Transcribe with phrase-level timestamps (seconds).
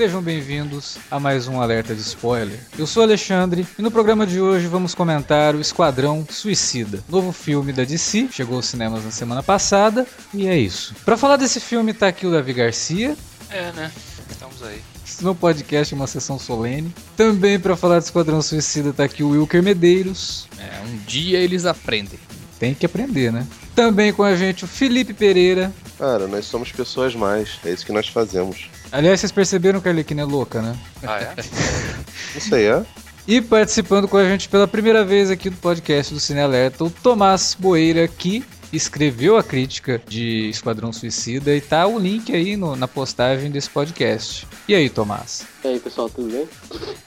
[0.00, 2.58] Sejam bem-vindos a mais um alerta de spoiler.
[2.78, 7.70] Eu sou Alexandre e no programa de hoje vamos comentar o Esquadrão Suicida, novo filme
[7.70, 10.94] da DC, chegou aos cinemas na semana passada e é isso.
[11.04, 13.14] Para falar desse filme tá aqui o Davi Garcia.
[13.50, 13.92] É, né?
[14.30, 14.80] Estamos aí.
[15.20, 16.94] No podcast uma sessão solene.
[17.14, 20.48] Também para falar do Esquadrão Suicida tá aqui o Wilker Medeiros.
[20.58, 22.18] É, um dia eles aprendem.
[22.58, 23.46] Tem que aprender, né?
[23.74, 25.70] Também com a gente o Felipe Pereira.
[25.98, 27.60] Cara, nós somos pessoas mais.
[27.66, 28.70] É isso que nós fazemos.
[28.92, 30.76] Aliás, vocês perceberam que a Arlequina é louca, né?
[31.02, 31.34] Ah, é?
[32.34, 32.84] Não sei, é?
[33.26, 36.90] E participando com a gente pela primeira vez aqui do podcast do Cine Alerta, o
[36.90, 42.74] Tomás Boeira, que escreveu a crítica de Esquadrão Suicida e tá o link aí no-
[42.76, 44.46] na postagem desse podcast.
[44.66, 45.42] E aí, Tomás?
[45.64, 46.48] E aí, pessoal, tudo bem?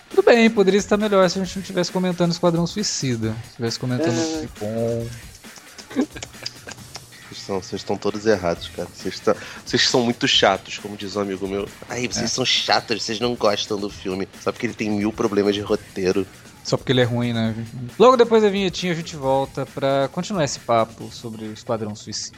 [0.10, 3.34] Tudo bem, poderia estar melhor se a gente não estivesse comentando Esquadrão Suicida.
[3.44, 4.48] Se estivesse comentando É.
[4.60, 5.08] bom.
[7.44, 8.88] Vocês, são- vocês estão todos errados, cara.
[8.94, 11.68] Vocês, estão- vocês são muito chatos, como diz um amigo meu.
[11.90, 14.28] Aí, vocês são chatos, vocês não gostam do filme.
[14.42, 16.26] Só porque ele tem mil problemas de roteiro.
[16.64, 17.54] Só porque ele é ruim, né?
[18.00, 22.38] Logo depois da vinhetinha a gente volta pra continuar esse papo sobre o Esquadrão Suicida.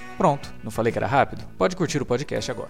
[0.21, 1.43] Pronto, não falei que era rápido?
[1.57, 2.69] Pode curtir o podcast agora.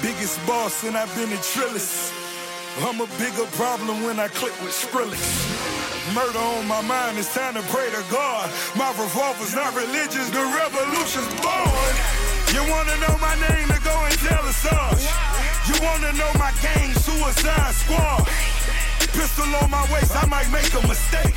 [0.00, 2.10] Biggest boss and I've been in Trillis.
[2.80, 5.20] I'm a bigger problem when I click with Skrillex.
[6.14, 8.48] Murder on my mind, it's time to pray to God.
[8.74, 11.92] My revolver's not religious, the revolution's born.
[12.56, 15.04] You wanna know my name to go and tell the stars.
[15.68, 18.24] You wanna know my gang, Suicide Squad.
[19.12, 21.36] Pistol on my waist, I might make a mistake.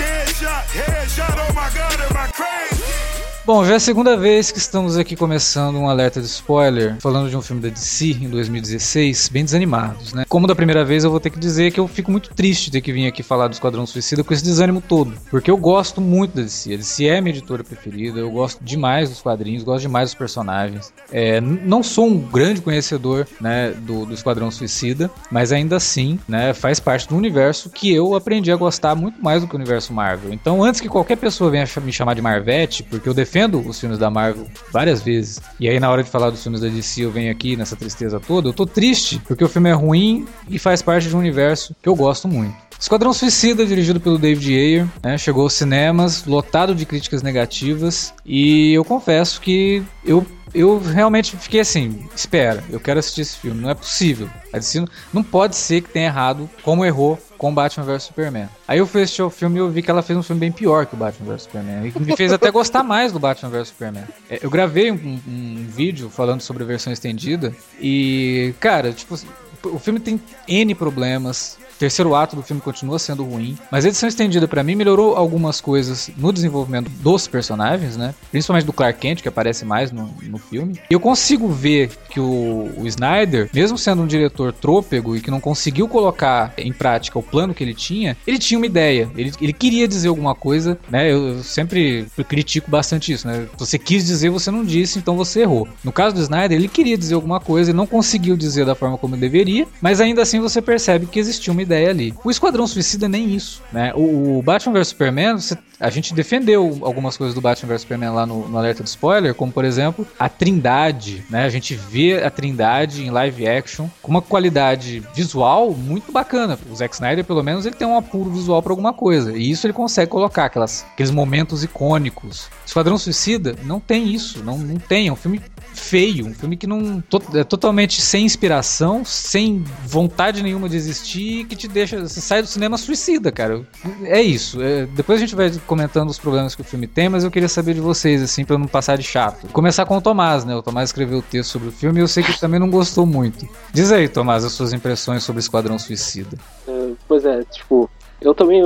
[0.00, 3.21] Dead shot, head shot, oh my god, am I crazy?
[3.44, 7.28] Bom, já é a segunda vez que estamos aqui começando um alerta de spoiler, falando
[7.28, 10.24] de um filme da DC em 2016, bem desanimados, né?
[10.28, 12.70] Como da primeira vez, eu vou ter que dizer que eu fico muito triste de
[12.72, 16.00] ter que vir aqui falar do Esquadrão Suicida com esse desânimo todo, porque eu gosto
[16.00, 19.82] muito da DC, a DC é minha editora preferida, eu gosto demais dos quadrinhos, gosto
[19.82, 20.92] demais dos personagens.
[21.10, 26.54] É, não sou um grande conhecedor, né, do, do Esquadrão Suicida, mas ainda assim, né,
[26.54, 29.92] faz parte do universo que eu aprendi a gostar muito mais do que o universo
[29.92, 30.32] Marvel.
[30.32, 33.31] Então, antes que qualquer pessoa venha me chamar de Marvete, porque eu defendo
[33.66, 36.68] os filmes da Marvel várias vezes, e aí na hora de falar dos filmes da
[36.68, 40.26] DC eu venho aqui nessa tristeza toda, eu tô triste porque o filme é ruim
[40.48, 42.71] e faz parte de um universo que eu gosto muito.
[42.82, 48.72] Esquadrão Suicida, dirigido pelo David Ayer, né, chegou aos cinemas, lotado de críticas negativas, e
[48.74, 53.70] eu confesso que eu, eu realmente fiquei assim: espera, eu quero assistir esse filme, não
[53.70, 54.28] é possível.
[54.52, 58.48] A DC não- não pode ser que tenha errado como errou com Batman vs Superman.
[58.66, 60.50] Aí eu fui assistir o filme e eu vi que ela fez um filme bem
[60.50, 61.92] pior que o Batman vs Superman.
[61.96, 64.04] E me fez até gostar mais do Batman vs Superman.
[64.28, 69.16] É, Eu gravei um, um vídeo falando sobre a versão estendida e, cara, tipo,
[69.64, 71.62] o filme tem N problemas.
[71.82, 75.60] Terceiro ato do filme continua sendo ruim, mas a edição estendida pra mim melhorou algumas
[75.60, 78.14] coisas no desenvolvimento dos personagens, né?
[78.30, 80.78] Principalmente do Clark Kent, que aparece mais no, no filme.
[80.88, 85.40] Eu consigo ver que o, o Snyder, mesmo sendo um diretor trôpego e que não
[85.40, 89.10] conseguiu colocar em prática o plano que ele tinha, ele tinha uma ideia.
[89.16, 91.12] Ele, ele queria dizer alguma coisa, né?
[91.12, 93.48] Eu, eu sempre critico bastante isso, né?
[93.58, 95.66] Você quis dizer, você não disse, então você errou.
[95.82, 98.96] No caso do Snyder, ele queria dizer alguma coisa e não conseguiu dizer da forma
[98.96, 102.14] como deveria, mas ainda assim você percebe que existia uma ideia ali.
[102.24, 103.92] O Esquadrão Suicida nem isso, né?
[103.94, 108.10] O, o Batman vs Superman, você- a gente defendeu algumas coisas do Batman vs Superman
[108.10, 111.44] lá no, no alerta de spoiler, como por exemplo a Trindade, né?
[111.44, 116.58] A gente vê a Trindade em live action com uma qualidade visual muito bacana.
[116.70, 119.66] O Zack Snyder, pelo menos, ele tem um apuro visual para alguma coisa e isso
[119.66, 122.48] ele consegue colocar aquelas, aqueles momentos icônicos.
[122.64, 125.08] Esquadrão Suicida não tem isso, não, não tem.
[125.08, 125.40] É um filme
[125.74, 131.44] feio, um filme que não to- é totalmente sem inspiração, sem vontade nenhuma de existir,
[131.46, 132.00] que te deixa.
[132.00, 133.62] Você sai do cinema suicida, cara.
[134.04, 134.62] É isso.
[134.62, 137.48] É, depois a gente vai comentando os problemas que o filme tem, mas eu queria
[137.48, 139.46] saber de vocês, assim, eu não passar de chato.
[139.48, 140.54] Começar com o Tomás, né?
[140.54, 142.70] O Tomás escreveu o texto sobre o filme e eu sei que ele também não
[142.70, 143.48] gostou muito.
[143.72, 146.36] Diz aí, Tomás, as suas impressões sobre Esquadrão Suicida.
[146.68, 147.88] É, pois é, tipo,
[148.20, 148.62] eu também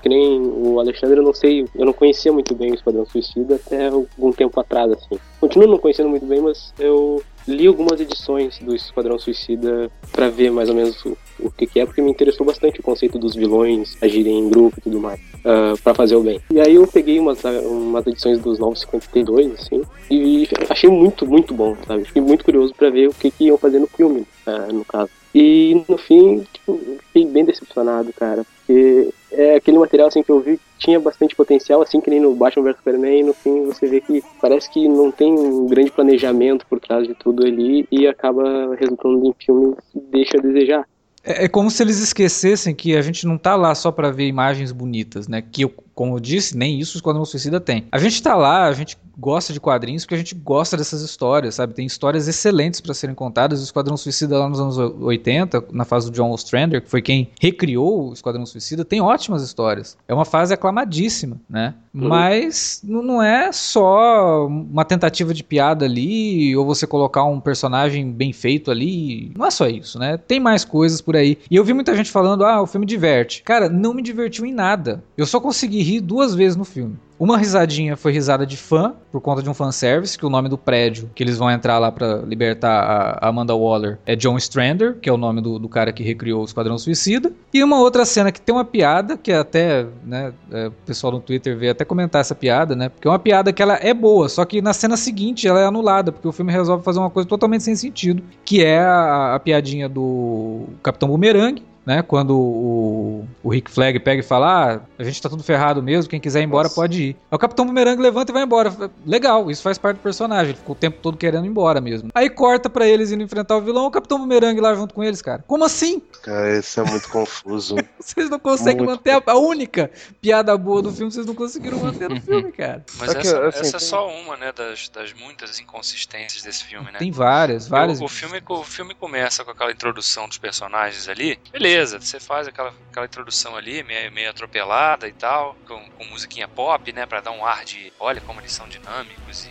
[0.00, 3.56] que nem o Alexandre, eu não sei, eu não conhecia muito bem o Esquadrão Suicida
[3.56, 5.18] até algum tempo atrás, assim.
[5.40, 10.50] Continuo não conhecendo muito bem, mas eu li algumas edições do Esquadrão Suicida para ver
[10.50, 13.34] mais ou menos o, o que, que, é, porque me interessou bastante o conceito dos
[13.34, 16.40] vilões agirem em grupo e tudo mais, uh, para fazer o bem.
[16.50, 21.76] E aí eu peguei umas, umas edições dos 952, assim, e achei muito, muito bom,
[21.86, 22.04] sabe?
[22.04, 25.10] Fiquei muito curioso para ver o que, que iam fazer no filme, uh, no caso.
[25.34, 30.40] E no fim, tipo, fiquei bem decepcionado, cara, porque é aquele material assim que eu
[30.40, 33.86] vi tinha bastante potencial, assim que nem no Batman vs Superman, e no fim você
[33.86, 38.06] vê que parece que não tem um grande planejamento por trás de tudo ali e
[38.06, 40.86] acaba resultando em filme que deixa a desejar.
[41.22, 44.26] É, é como se eles esquecessem que a gente não tá lá só para ver
[44.26, 45.42] imagens bonitas, né?
[45.42, 47.86] Que, eu, como eu disse, nem isso o Esquadrão Suicida tem.
[47.92, 51.56] A gente tá lá, a gente gosta de quadrinhos porque a gente gosta dessas histórias,
[51.56, 51.74] sabe?
[51.74, 53.60] Tem histórias excelentes para serem contadas.
[53.60, 57.30] O Esquadrão Suicida lá nos anos 80, na fase do John Ostrander, que foi quem
[57.38, 59.96] recriou o Esquadrão Suicida, tem ótimas histórias.
[60.08, 61.74] É uma fase aclamadíssima, né?
[61.92, 62.08] Uhum.
[62.08, 68.32] Mas não é só uma tentativa de piada ali ou você colocar um personagem bem
[68.32, 69.32] feito ali.
[69.36, 70.16] Não é só isso, né?
[70.16, 71.36] Tem mais coisas por aí.
[71.50, 73.42] E eu vi muita gente falando: "Ah, o filme diverte".
[73.42, 75.02] Cara, não me divertiu em nada.
[75.16, 76.96] Eu só consegui rir duas vezes no filme.
[77.20, 80.56] Uma risadinha foi risada de fã, por conta de um fanservice, que o nome do
[80.56, 85.06] prédio que eles vão entrar lá para libertar a Amanda Waller é John Strander, que
[85.06, 87.30] é o nome do, do, cara que recriou o Esquadrão Suicida.
[87.52, 91.20] E uma outra cena que tem uma piada, que até, né, é, o pessoal no
[91.20, 94.26] Twitter veio até comentar essa piada, né, porque é uma piada que ela é boa,
[94.26, 97.28] só que na cena seguinte ela é anulada, porque o filme resolve fazer uma coisa
[97.28, 102.02] totalmente sem sentido, que é a, a piadinha do Capitão Boomerang, né?
[102.02, 106.10] Quando o, o Rick Flag pega e fala: ah, a gente tá tudo ferrado mesmo,
[106.10, 106.74] quem quiser ir embora Nossa.
[106.74, 107.16] pode ir.
[107.30, 108.72] Aí o Capitão Boomerang levanta e vai embora.
[109.06, 110.50] Legal, isso faz parte do personagem.
[110.50, 112.10] Ele ficou o tempo todo querendo ir embora mesmo.
[112.14, 115.22] Aí corta para eles indo enfrentar o vilão, o Capitão Boomerang lá junto com eles,
[115.22, 115.44] cara.
[115.46, 116.00] Como assim?
[116.22, 117.76] Cara, isso é muito confuso.
[117.98, 119.90] vocês não conseguem muito manter a, a, única
[120.20, 122.84] piada boa do filme, vocês não conseguiram manter no filme, cara.
[122.98, 126.98] Mas essa, assim, essa é só uma, né, das, das muitas inconsistências desse filme, né?
[126.98, 128.00] Tem várias, várias.
[128.00, 131.38] O, o filme, o filme começa com aquela introdução dos personagens ali.
[131.52, 136.48] Beleza, você faz aquela, aquela introdução ali, meio, meio atropelada e tal, com, com musiquinha
[136.48, 139.50] pop, né, para dar um ar de, olha como eles são dinâmicos e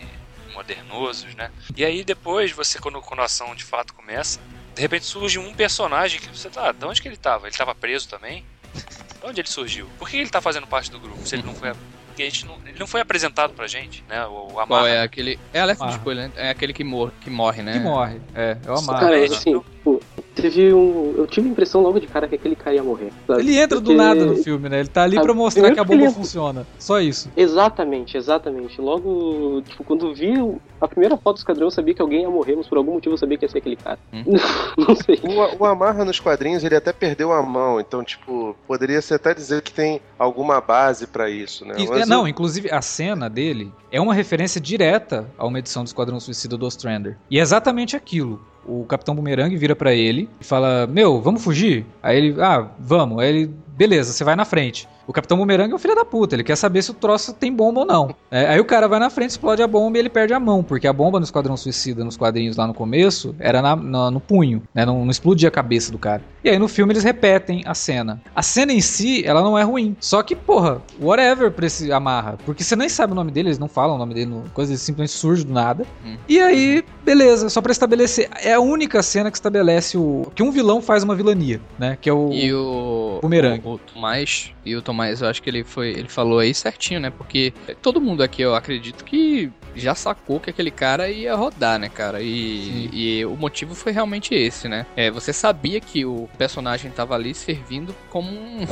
[0.52, 1.50] modernosos, né?
[1.76, 4.40] E aí depois você, quando, quando a ação de fato começa,
[4.74, 7.46] de repente surge um personagem que você tá, de onde que ele tava?
[7.46, 8.44] Ele tava preso também?
[8.74, 9.88] De onde ele surgiu?
[9.98, 11.72] Por que ele tá fazendo parte do grupo se ele não foi
[12.10, 14.26] porque a gente não, ele não foi apresentado pra gente, né?
[14.26, 15.38] O, o Qual é aquele.
[15.52, 16.34] É alerta de spoiler, né?
[16.36, 17.72] É aquele que, mor que morre, né?
[17.72, 19.00] Que morre, é, é o Amarra.
[19.00, 19.62] Cara, assim,
[20.74, 21.14] um.
[21.16, 23.12] Eu tive a impressão logo de cara que aquele cara ia morrer.
[23.26, 23.40] Sabe?
[23.40, 23.92] Ele entra Porque...
[23.92, 24.80] do nada no filme, né?
[24.80, 26.66] Ele tá ali pra mostrar que a bomba funciona.
[26.78, 27.30] Só isso.
[27.36, 28.80] Exatamente, exatamente.
[28.80, 30.34] Logo, tipo, quando vi
[30.80, 33.14] a primeira foto do esquadrão, eu sabia que alguém ia morrer, mas por algum motivo
[33.14, 33.98] eu sabia que ia ser aquele cara.
[34.12, 34.24] Hum.
[34.78, 35.20] não sei.
[35.22, 39.34] O, o Amarra nos quadrinhos, ele até perdeu a mão, então, tipo, poderia ser até
[39.34, 41.74] dizer que tem alguma base para isso, né?
[41.78, 42.28] E, não, eu...
[42.28, 46.66] inclusive a cena dele é uma referência direta a uma edição do Esquadrão Suicida do
[46.66, 47.16] Ostrander.
[47.30, 48.40] E é exatamente aquilo
[48.70, 51.84] o Capitão Boomerang vira para ele e fala: Meu, vamos fugir?
[52.02, 53.18] Aí ele, ah, vamos.
[53.18, 54.86] Aí ele, beleza, você vai na frente.
[55.06, 57.50] O Capitão Boomerang é um filho da puta, ele quer saber se o troço tem
[57.50, 58.14] bomba ou não.
[58.30, 60.62] É, aí o cara vai na frente, explode a bomba e ele perde a mão,
[60.62, 64.20] porque a bomba no Esquadrão Suicida, nos quadrinhos lá no começo, era na, na, no
[64.20, 64.84] punho, né?
[64.84, 66.22] Não, não, explodia a cabeça do cara.
[66.44, 68.20] E aí no filme eles repetem a cena.
[68.36, 69.96] A cena em si, ela não é ruim.
[69.98, 72.38] Só que, porra, whatever pra esse amarra.
[72.44, 75.12] Porque você nem sabe o nome dele, eles não falam o nome dele, coisa simplesmente
[75.12, 75.86] surge do nada.
[76.04, 76.16] Hum.
[76.28, 78.28] E aí, beleza, só pra estabelecer.
[78.42, 80.30] É a única cena que estabelece o.
[80.34, 81.96] que um vilão faz uma vilania, né?
[81.98, 82.30] Que é o.
[82.32, 83.18] E o.
[83.22, 83.69] Boomerang.
[83.74, 87.10] O, Tomás e o Tomás, eu acho que ele foi, ele falou aí certinho, né?
[87.10, 91.88] Porque todo mundo aqui, eu acredito que já sacou que aquele cara ia rodar, né,
[91.88, 92.20] cara?
[92.20, 94.86] E, e o motivo foi realmente esse, né?
[94.96, 98.66] É, você sabia que o personagem tava ali servindo como um,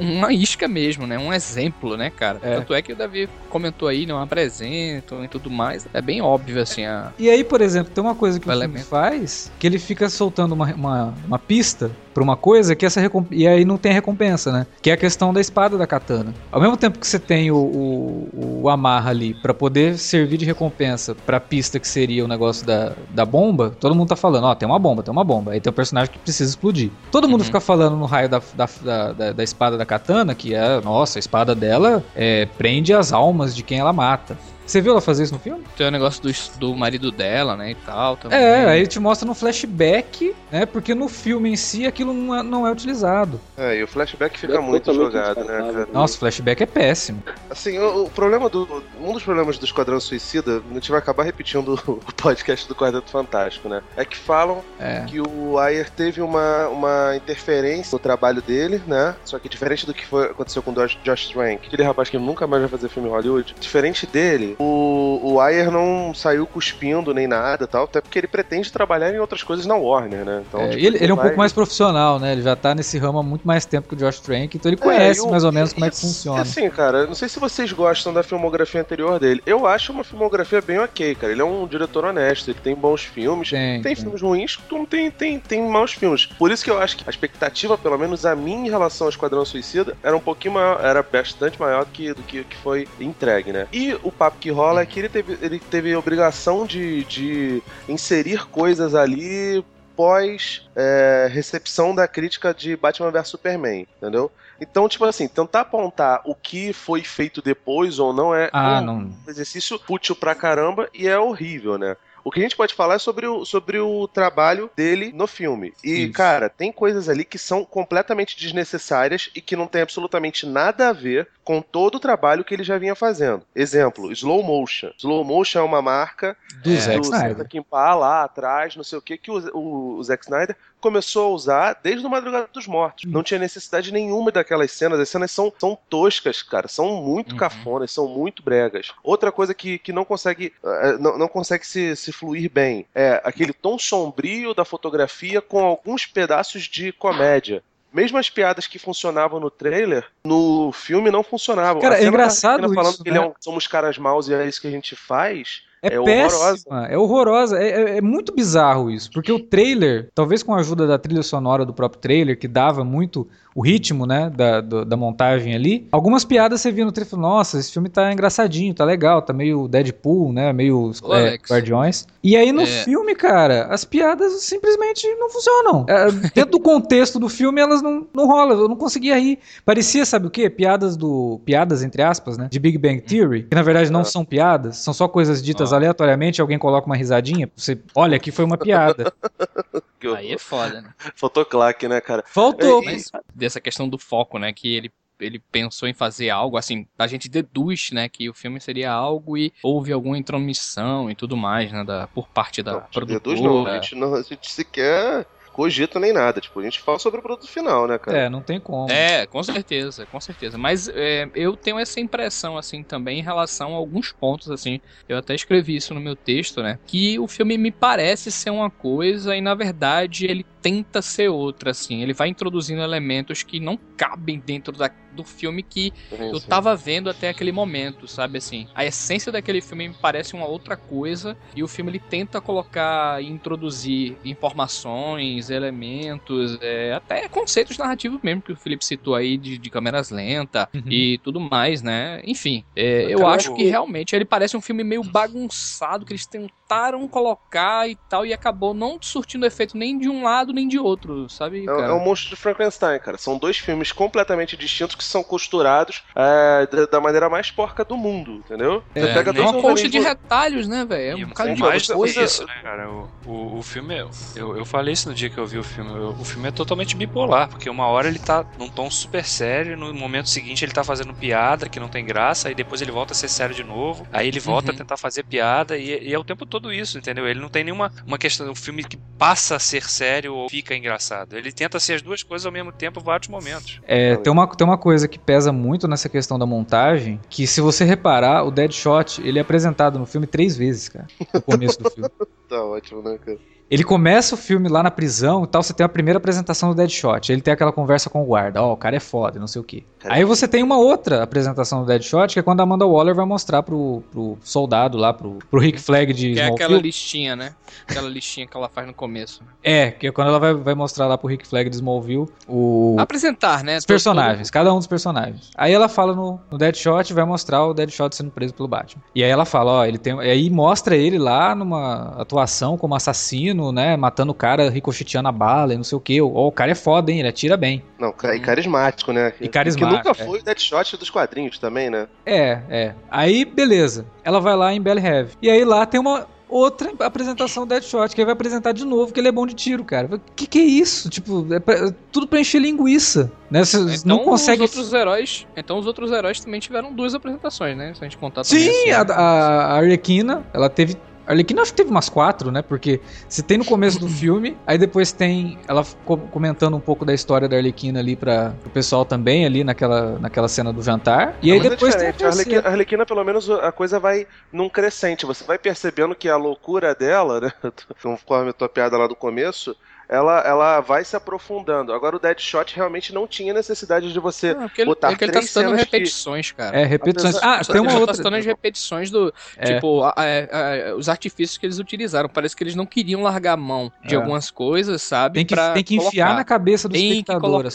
[0.00, 1.18] uma isca mesmo, né?
[1.18, 2.38] Um exemplo, né, cara?
[2.42, 2.56] É.
[2.56, 5.86] Tanto é que o Davi comentou aí, não apresentam e tudo mais.
[5.92, 7.12] É bem óbvio, assim, a...
[7.18, 10.52] E aí, por exemplo, tem uma coisa que o, o faz, que ele fica soltando
[10.52, 14.66] uma, uma, uma pista pra uma coisa que essa e aí não tem recompensa, né?
[14.80, 16.32] Que é a questão da espada da katana.
[16.50, 20.44] Ao mesmo tempo que você tem o, o, o amarra ali para poder servir de
[20.44, 24.52] recompensa pra pista que seria o negócio da, da bomba, todo mundo tá falando, ó,
[24.52, 25.52] oh, tem uma bomba, tem uma bomba.
[25.52, 26.90] Aí tem um personagem que precisa explodir.
[27.10, 27.46] Todo mundo uhum.
[27.46, 28.68] fica falando no raio da, da,
[29.12, 33.54] da, da, espada da katana, que é, nossa, a espada dela é, prende as almas
[33.54, 34.38] de quem ela mata.
[34.66, 35.62] Você viu ela fazer isso no filme?
[35.76, 38.16] Tem o negócio do, do marido dela, né, e tal.
[38.16, 38.38] Também.
[38.38, 40.66] É, aí te mostra no flashback, né?
[40.66, 43.40] Porque no filme em si aquilo não é, não é utilizado.
[43.56, 45.88] É, e o flashback fica É muito jogado, né, cara?
[45.92, 47.22] Nossa, o flashback é péssimo.
[47.50, 48.82] Assim, o, o problema do.
[49.00, 53.10] Um dos problemas do Esquadrão Suicida, a gente vai acabar repetindo o podcast do Quarteto
[53.10, 53.82] Fantástico, né?
[53.96, 55.00] É que falam É.
[55.06, 59.14] que o Ayer teve uma, uma interferência no trabalho dele, né?
[59.24, 62.18] Só que diferente do que foi, aconteceu com o Josh, Josh Trank, aquele rapaz que
[62.18, 67.12] nunca mais vai fazer filme em Hollywood, diferente dele, o, o Ayer não saiu cuspindo
[67.14, 70.42] nem nada tal, até porque ele pretende trabalhar em outras coisas na Warner, né?
[70.48, 72.32] Então, É, tipo, ele, ele é um vai- pouco mais profissional, né?
[72.32, 74.80] Ele já tá nesse ramo há muito mais tempo que o Josh Trank, então ele
[74.80, 76.42] É, conhece e o- mais ou menos como é que funciona.
[76.42, 79.42] Assim, cara, eu não sei se vocês gostam da filmografia anterior dele.
[79.46, 81.32] Eu acho uma filmografia bem ok, cara.
[81.32, 83.50] Ele é um diretor honesto, ele tem bons filmes.
[83.50, 83.96] Tem, Tem tem.
[83.96, 84.58] filmes ruins,
[84.88, 86.26] tem, tem, tem maus filmes.
[86.26, 89.10] Por isso que eu acho que a expectativa, pelo menos a mim, em relação ao
[89.10, 92.88] Esquadrão Suicida, era um pouquinho maior, era bastante maior do que, do que, que foi
[93.00, 93.66] entregue, né?
[93.72, 98.46] E o papo que rola é que ele teve, ele teve obrigação de, de inserir
[98.48, 99.64] coisas ali
[99.96, 104.30] pós é, recepção da crítica de Batman vs Superman, entendeu?
[104.60, 108.84] Então, tipo assim, tentar apontar o que foi feito depois ou não é Ah, um
[108.84, 109.12] não.
[109.26, 111.96] exercício fútil pra caramba e é horrível, né?
[112.24, 115.74] O que a gente pode falar é sobre o, sobre o trabalho dele no filme.
[115.84, 116.12] E, Isso.
[116.12, 120.92] cara, tem coisas ali que são completamente desnecessárias e que não tem absolutamente nada a
[120.92, 123.42] ver com todo o trabalho que ele já vinha fazendo.
[123.54, 124.90] Exemplo, Slow Motion.
[124.96, 127.36] Slow Motion é uma marca Do é, Zack do Snyder.
[127.36, 131.24] Santa Kimpá lá atrás, não sei o que, que o, o, o Zack Snyder começou
[131.32, 133.10] a usar desde o Madrugada dos Mortos.
[133.10, 135.00] Não tinha necessidade nenhuma daquelas cenas.
[135.00, 136.68] As cenas são, são toscas, cara.
[136.68, 137.38] São muito Uhum.
[137.38, 138.92] cafonas, são muito bregas.
[139.02, 143.18] Outra coisa que, que não consegue eh, não, não consegue se, se fluir bem é
[143.24, 147.62] aquele tom sombrio da fotografia com alguns pedaços de comédia.
[147.90, 151.80] Mesmo as piadas que funcionavam no trailer, no filme não funcionavam.
[151.80, 153.26] Cara, é engraçado Arlequina falando isso, que ele é né?
[153.28, 155.62] um- somos caras maus e é isso que a gente faz.
[155.84, 156.86] É, É péssima, horrorosa.
[156.88, 157.58] é horrorosa.
[157.62, 161.22] É, é- é muito bizarro isso, porque o trailer, talvez com a ajuda da trilha
[161.22, 165.86] sonora do próprio trailer, que dava muito o ritmo, né, da, do- da montagem ali,
[165.92, 169.32] algumas piadas você via no trailer falava, nossa, esse filme tá engraçadinho, tá legal, tá
[169.32, 171.36] meio Deadpool, né, meio Ô, é.
[171.48, 172.06] Guardiões.
[172.22, 172.66] E aí no É.
[172.66, 175.84] filme, cara, as piadas simplesmente não funcionam.
[175.88, 179.38] É, dentro do contexto do filme, elas não, não rolam, eu não conseguia rir.
[179.64, 180.50] Parecia, sabe o quê?
[180.50, 181.40] Piadas do...
[181.44, 184.04] Piadas, entre aspas, né, de Big Bang Theory, que na verdade não Ah.
[184.04, 185.76] são piadas, são só coisas ditas Ó.
[185.76, 189.12] aleatoriamente, alguém coloca uma risadinha, você, olha, aqui foi uma piada.
[190.04, 190.94] Que eu- Aí é foda, né?
[191.16, 192.22] Fotoclaque, né, cara?
[192.26, 192.82] Faltou.
[192.82, 194.52] É, Mas dessa questão do foco, né?
[194.52, 198.08] Que ele, ele pensou em fazer algo, assim, a gente deduz, né?
[198.08, 201.84] Que o filme seria algo e houve alguma intromissão e tudo mais, né?
[201.84, 203.20] Da, por parte da Não, produtora.
[203.20, 206.40] deduz não, a gente não, a gente sequer cogita nem nada.
[206.40, 208.18] Tipo, a gente fala sobre o produto final, né, cara?
[208.18, 208.90] É, não tem como.
[208.90, 210.58] É, com certeza, com certeza.
[210.58, 214.80] Mas é, eu tenho essa impressão, assim, também em relação a alguns pontos, assim.
[215.08, 216.78] Eu até escrevi isso no meu texto, né?
[216.84, 221.70] Que o filme me parece ser uma coisa e, na verdade, ele tenta ser outra,
[221.70, 222.02] assim.
[222.02, 226.46] Ele vai introduzindo elementos que não cabem dentro da, do filme que eu Sim.
[226.48, 228.66] tava vendo até aquele momento, sabe assim?
[228.74, 233.22] A essência daquele filme me parece uma outra coisa e o filme ele tenta colocar
[233.22, 239.58] e introduzir informações, elementos, é, até conceitos narrativos mesmo que o Felipe citou aí de,
[239.58, 240.82] de câmeras lentas Uhum.
[240.90, 242.20] e tudo mais, né?
[242.24, 246.26] Enfim, é, eu acho que realmente ele parece um filme meio bagunçado que eles
[246.74, 250.78] tentaram colocar e tal e acabou não surtindo efeito nem de um lado nem de
[250.78, 251.68] outro, sabe?
[251.68, 251.88] É, cara?
[251.90, 253.16] é o monstro de Frankenstein, cara.
[253.16, 257.96] São dois filmes completamente distintos que são costurados é, da, da maneira mais porca do
[257.96, 258.82] mundo, entendeu?
[258.96, 261.10] Você É, pega é dois uma coxa de retalhos, né, velho?
[261.12, 262.90] É um bocado de mais do que coisa- isso, né, cara?
[262.90, 264.04] O, o, o filme, é-
[264.34, 265.90] eu, eu falei isso no dia que eu vi o filme.
[265.92, 269.76] o- O filme é totalmente bipolar, porque uma hora ele tá num tom super sério,
[269.76, 273.12] no momento seguinte ele tá fazendo piada que não tem graça, aí depois ele volta
[273.12, 274.72] a ser sério de novo, aí ele volta Uhum.
[274.72, 277.26] a tentar fazer piada, e, e é o tempo todo isso, entendeu?
[277.26, 280.74] Ele não tem nenhuma uma questão, um filme que passa a ser sério ou fica
[280.74, 281.36] engraçado.
[281.36, 283.80] Ele tenta ser as duas coisas ao mesmo tempo em vários momentos.
[283.86, 287.60] É, tem, uma, tem uma coisa que pesa muito nessa questão da montagem, que se
[287.60, 291.90] você reparar, o Deadshot, ele é apresentado no filme três vezes, cara, no começo do
[291.90, 292.10] filme.
[292.46, 293.38] Tá ótimo, né, cara?
[293.70, 296.74] Ele começa o filme lá na prisão e tal, você tem a primeira apresentação do
[296.74, 299.60] Deadshot, ele tem aquela conversa com o guarda, ó, o cara é foda, não sei
[299.60, 299.84] o quê.
[300.04, 303.24] Aí você tem uma outra apresentação do Deadshot, que é quando a Amanda Waller vai
[303.24, 307.54] mostrar pro, pro soldado lá, pro, pro Rick Flag de Que é aquela listinha, né?
[307.88, 309.42] Aquela listinha que ela faz no começo.
[309.62, 312.96] É, que é quando ela vai, vai mostrar lá pro Rick Flag de Smallville o,
[312.98, 313.78] Apresentar, né?
[313.78, 315.50] os personagens, cada um dos personagens.
[315.56, 319.02] Aí ela fala no, no Deadshot e vai mostrar o Deadshot sendo preso pelo Batman.
[319.14, 320.14] E aí ela fala, ó, ele tem.
[320.16, 323.96] E aí mostra ele lá numa atuação como assassino né?
[323.96, 326.20] Matando o cara, ricocheteando a bala e não sei o que.
[326.20, 327.20] Ó, o cara é foda, hein?
[327.20, 327.82] Ele atira bem.
[327.98, 329.32] Não, e carismático, né?
[329.40, 330.26] E carismático, Que nunca é.
[330.26, 332.06] foi o Deadshot dos quadrinhos também, né?
[332.26, 332.94] É, é.
[333.10, 334.06] Aí, beleza.
[334.22, 335.32] Ela vai lá em Belle Heavy.
[335.40, 339.12] E aí lá tem uma outra apresentação do Deadshot, que ele vai apresentar de novo
[339.12, 340.14] que ele é bom de tiro, cara.
[340.14, 341.08] O que, que é isso?
[341.10, 343.32] Tipo, é pra- é tudo pra encher linguiça.
[343.50, 343.64] Né?
[343.64, 344.62] Você Então não consegue.
[344.62, 345.46] os outros heróis.
[345.56, 347.92] Então os outros heróis também tiveram duas apresentações, né?
[347.94, 348.70] Se a gente contar também.
[348.70, 350.96] Sim, assim, a, a a Arlequina, ela teve.
[351.26, 352.62] A Arlequina acho que teve umas quatro, né?
[352.62, 357.04] Porque você tem no começo do filme, aí depois tem ela co- comentando um pouco
[357.04, 361.38] da história da Arlequina ali para o pessoal também, ali naquela, naquela cena do jantar.
[361.42, 364.26] E aí Mas é depois tem a Arlequina, a Arlequina, pelo menos, a coisa vai
[364.50, 365.26] num crescente.
[365.26, 367.52] Você vai percebendo que a loucura dela, né?
[368.02, 369.76] Conforme a tua piada lá do começo,
[370.14, 371.92] ela, ela vai se aprofundando.
[371.92, 374.50] Agora o Deadshot realmente não tinha necessidade de você.
[374.50, 376.76] Ah, porque ele, botar é que ele tá três citando cenas que- repetições, cara.
[376.80, 377.36] É, repetições.
[377.36, 378.06] Apesar- Ah, tem uma ele outra.
[378.08, 379.32] tá citando as repetições do.
[379.56, 379.74] É.
[379.74, 382.28] Tipo, a- a- a- os artifícios que eles utilizaram.
[382.28, 384.16] Parece que eles não queriam largar a mão de É.
[384.16, 385.44] algumas coisas, sabe?
[385.44, 386.34] Tem que, tem que enfiar colocar.
[386.34, 387.66] na cabeça do Tem espectador.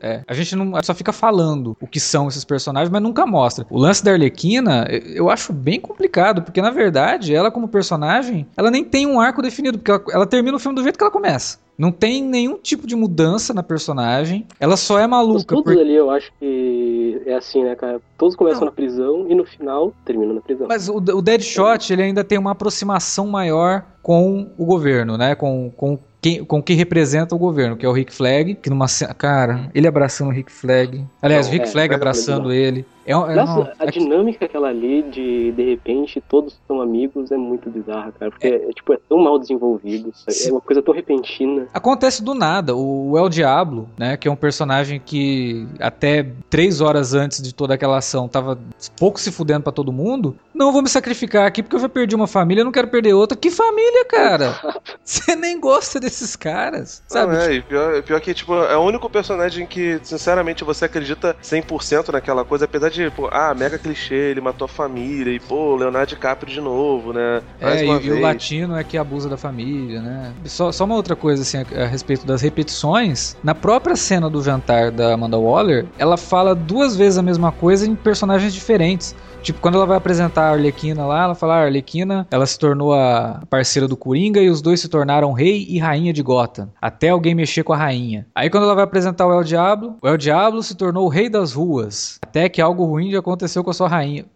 [0.00, 0.22] É.
[0.26, 3.66] A gente não só fica falando o que são esses personagens, mas nunca mostra.
[3.70, 8.70] O lance da Arlequina, eu acho bem complicado, porque na verdade, ela como personagem, ela
[8.70, 11.10] nem tem um arco definido, porque ela, ela termina o filme do jeito que ela
[11.10, 11.58] começa.
[11.82, 14.46] Não tem nenhum tipo de mudança na personagem.
[14.60, 15.44] Ela só é Mas maluca.
[15.56, 18.00] todos por- ali eu acho que é assim, né, cara?
[18.16, 18.66] Todos começam Não.
[18.66, 20.68] na prisão e no final terminam na prisão.
[20.68, 25.34] Mas o, o Deadshot, ele ainda tem uma aproximação maior com o governo, né?
[25.34, 28.86] Com, com quem, com quem representa o governo, que é o Rick Flag, que numa.
[29.18, 31.04] Cara, ele abraçando o Rick Flag.
[31.20, 32.86] Aliás, Não, o Rick é, Flag abraçando ele.
[33.06, 37.30] É, é Nossa, não, a é- dinâmica aquela ali de de repente todos são amigos
[37.30, 38.30] é muito bizarra, cara.
[38.30, 40.12] Porque é, tipo, é tão mal desenvolvido.
[40.28, 40.48] Sim.
[40.48, 41.66] É uma coisa tão repentina.
[41.72, 42.74] Acontece do nada.
[42.74, 47.74] O El Diablo, né, que é um personagem que até três horas antes de toda
[47.74, 48.58] aquela ação tava
[48.98, 50.36] pouco se fudendo pra todo mundo.
[50.54, 53.36] Não vou me sacrificar aqui porque eu já perdi uma família, não quero perder outra.
[53.36, 54.54] Que família, cara?
[55.02, 57.32] Você nem gosta desses caras, sabe?
[57.34, 61.36] Não, é, e pior, pior que, tipo, é o único personagem que, sinceramente, você acredita
[61.42, 65.74] 100% naquela coisa, apesar de, pô, ah, mega clichê, ele matou a família, e, pô,
[65.74, 67.42] Leonardo DiCaprio de novo, né?
[67.60, 68.20] Mais É, e, e o vez.
[68.20, 70.32] latino é que abusa da família, né?
[70.44, 73.36] Só, só uma outra coisa, assim, a, a respeito das repetições.
[73.42, 77.86] Na própria cena do jantar da Amanda Waller, ela fala duas vezes a mesma coisa
[77.86, 79.14] em personagens diferentes.
[79.42, 82.56] Tipo, quando ela vai apresentar a Arlequina lá, ela fala, ah, a Arlequina, ela se
[82.56, 86.70] tornou a parceira do Coringa e os dois se tornaram rei e rainha de Gotham.
[86.80, 88.24] Até alguém mexer com a rainha.
[88.36, 91.28] Aí quando ela vai apresentar o El Diablo, o El Diablo se tornou o rei
[91.28, 92.18] das ruas.
[92.22, 94.26] Até que algo ruim aconteceu com a sua rainha.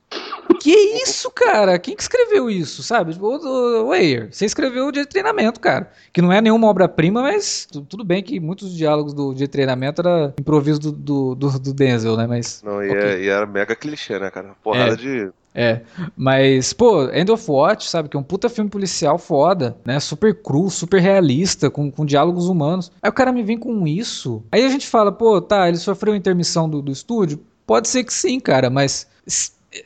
[0.61, 0.71] Que
[1.03, 1.79] isso, cara?
[1.79, 3.13] Quem que escreveu isso, sabe?
[3.13, 5.91] Tipo, O, o Weir, você escreveu o dia de treinamento, cara.
[6.13, 9.51] Que não é nenhuma obra-prima, mas tu- tudo bem que muitos diálogos do dia de
[9.51, 12.27] treinamento era improviso do, do, do- do Denzel, né?
[12.27, 12.63] Mas.
[12.65, 13.01] Não, e, Ok.
[13.01, 14.55] é- e era mega clichê, né, cara?
[14.63, 14.97] Porrada É.
[14.97, 15.31] de.
[15.59, 15.81] É,
[16.15, 19.99] mas, pô, End of Watch, sabe, que é um puta filme policial foda, né?
[20.01, 22.93] Super cru, super realista, com, com diálogos humanos.
[23.01, 24.43] Aí o cara me vem com isso.
[24.53, 27.41] Aí a gente fala, pô, tá, ele sofreu intermissão do, do estúdio?
[27.67, 29.07] Pode ser que sim, cara, mas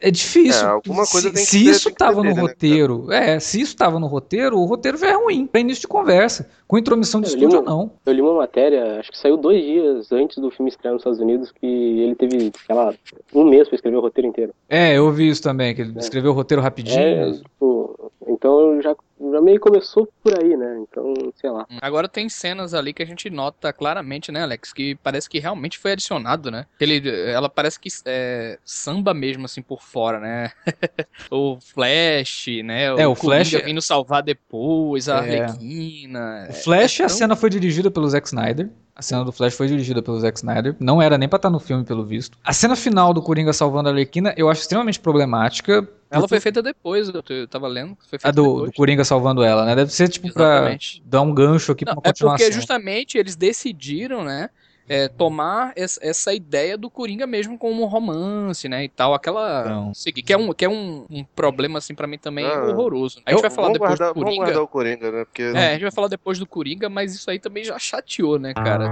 [0.00, 0.66] é difícil.
[0.66, 2.40] É, alguma coisa se, tem que se ter- isso tem que tava ter no né,
[2.42, 5.88] roteiro, é, se isso tava no roteiro, o roteiro já é ruim, pra início de
[5.88, 6.48] conversa.
[6.66, 7.90] Com intromissão de Eu estúdio ou não.
[8.06, 11.18] Eu li uma matéria, acho que saiu dois dias antes do filme estrear nos Estados
[11.18, 12.94] Unidos, que ele teve, sei lá,
[13.34, 14.54] um mês pra escrever o roteiro inteiro.
[14.68, 17.00] É, eu ouvi isso também, que ele escreveu o roteiro rapidinho.
[17.00, 18.94] É, tipo, então já,
[19.32, 20.78] já meio começou por aí, né?
[20.82, 21.66] Então, sei lá.
[21.82, 24.72] Agora tem cenas ali que a gente nota claramente, né, Alex?
[24.72, 26.66] Que parece que realmente foi adicionado, né?
[26.80, 30.50] Ele, ela parece que é, samba mesmo, assim, por fora, né?
[31.30, 32.84] o Flash, né?
[32.84, 35.40] É, o Coringa Flash- vindo salvar depois, a É.
[35.42, 36.46] Arlequina.
[36.48, 38.70] O Flash, é a tão- cena foi dirigida pelo Zack Snyder.
[39.00, 40.76] A cena do Flash foi dirigida pelo Zack Snyder.
[40.78, 42.36] Não era nem pra estar no filme, pelo visto.
[42.44, 45.88] A cena final do Coringa salvando a Arlequina eu acho extremamente problemática.
[46.10, 47.96] Ela foi feita depois, eu, tava lendo.
[48.10, 48.70] Foi A feita do, depois.
[48.70, 49.74] do Coringa salvando ela, né?
[49.74, 51.02] Deve ser tipo pra Exatamente.
[51.06, 52.36] dar um gancho aqui Não, pra uma é continuação.
[52.46, 54.50] porque justamente eles decidiram, né?
[54.92, 58.82] É, tomar es- essa ideia do Coringa mesmo como um romance, né?
[58.82, 59.64] E tal, aquela.
[59.64, 59.94] Não.
[59.94, 62.64] seguir, que é um, que é um, um problema, assim, pra mim também Ah.
[62.64, 63.22] horroroso.
[63.24, 64.44] A gente Eu- vai falar vamos, depois guardar, do vamos Coringa.
[64.46, 65.24] guardar o Coringa, né?
[65.24, 68.36] Porque É, a gente vai falar depois do Coringa, mas isso aí também já chateou,
[68.36, 68.88] né, cara?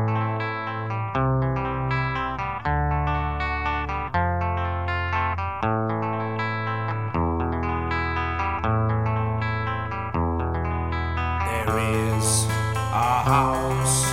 [11.48, 12.46] There is
[12.92, 14.04] a house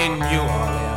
[0.00, 0.87] in New Orleans.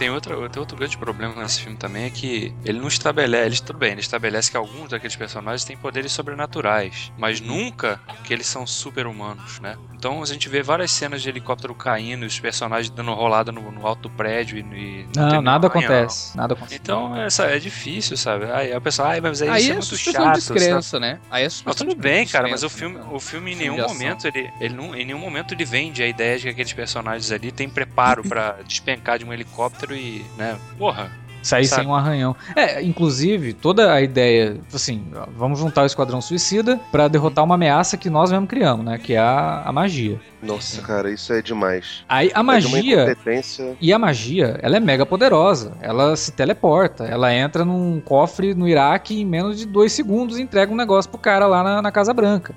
[0.00, 3.46] Tem outra tem outro grande problema nesse filme também é que ele não estabelece.
[3.46, 8.32] Ele, tudo bem, ele estabelece que alguns daqueles personagens têm poderes sobrenaturais, mas nunca que
[8.32, 9.76] eles são super-humanos, né?
[9.92, 13.86] Então a gente vê várias cenas de helicóptero caindo, os personagens dando rolada no, no
[13.86, 14.62] alto do prédio e.
[14.62, 16.06] e Não, tem nada arranhão.
[16.06, 16.34] acontece.
[16.34, 16.76] Nada acontece.
[16.80, 18.50] Então essa, é difícil, sabe?
[18.50, 20.24] Aí a pessoa, ai, mas aí, Aí isso é é muito chato.
[20.24, 21.20] de descrença, né?
[21.30, 23.56] Aí é Não, suspensão tudo de bem, cara, mas o filme, né, o filme em
[23.56, 26.72] nenhum momento ele, ele não, em nenhum momento ele vende a ideia de que aqueles
[26.72, 31.10] personagens ali têm preparo pra despencar de um helicóptero e, né, porra.
[31.42, 31.82] Sair Sabe?
[31.82, 32.36] sem um arranhão.
[32.54, 37.96] É, inclusive, toda a ideia, assim, vamos juntar o Esquadrão Suicida pra derrotar uma ameaça
[37.96, 38.98] que nós mesmos criamos, né?
[38.98, 40.20] Que é a, a magia.
[40.42, 42.04] Nossa, cara, isso é demais.
[42.08, 43.02] Aí a É magia.
[43.02, 43.76] incompetência.
[43.80, 45.72] E a magia, ela é mega poderosa.
[45.80, 47.04] Ela se teleporta.
[47.04, 51.10] Ela entra num cofre no Iraque e em menos de dois segundos entrega um negócio
[51.10, 52.54] pro cara lá na, na Casa Branca.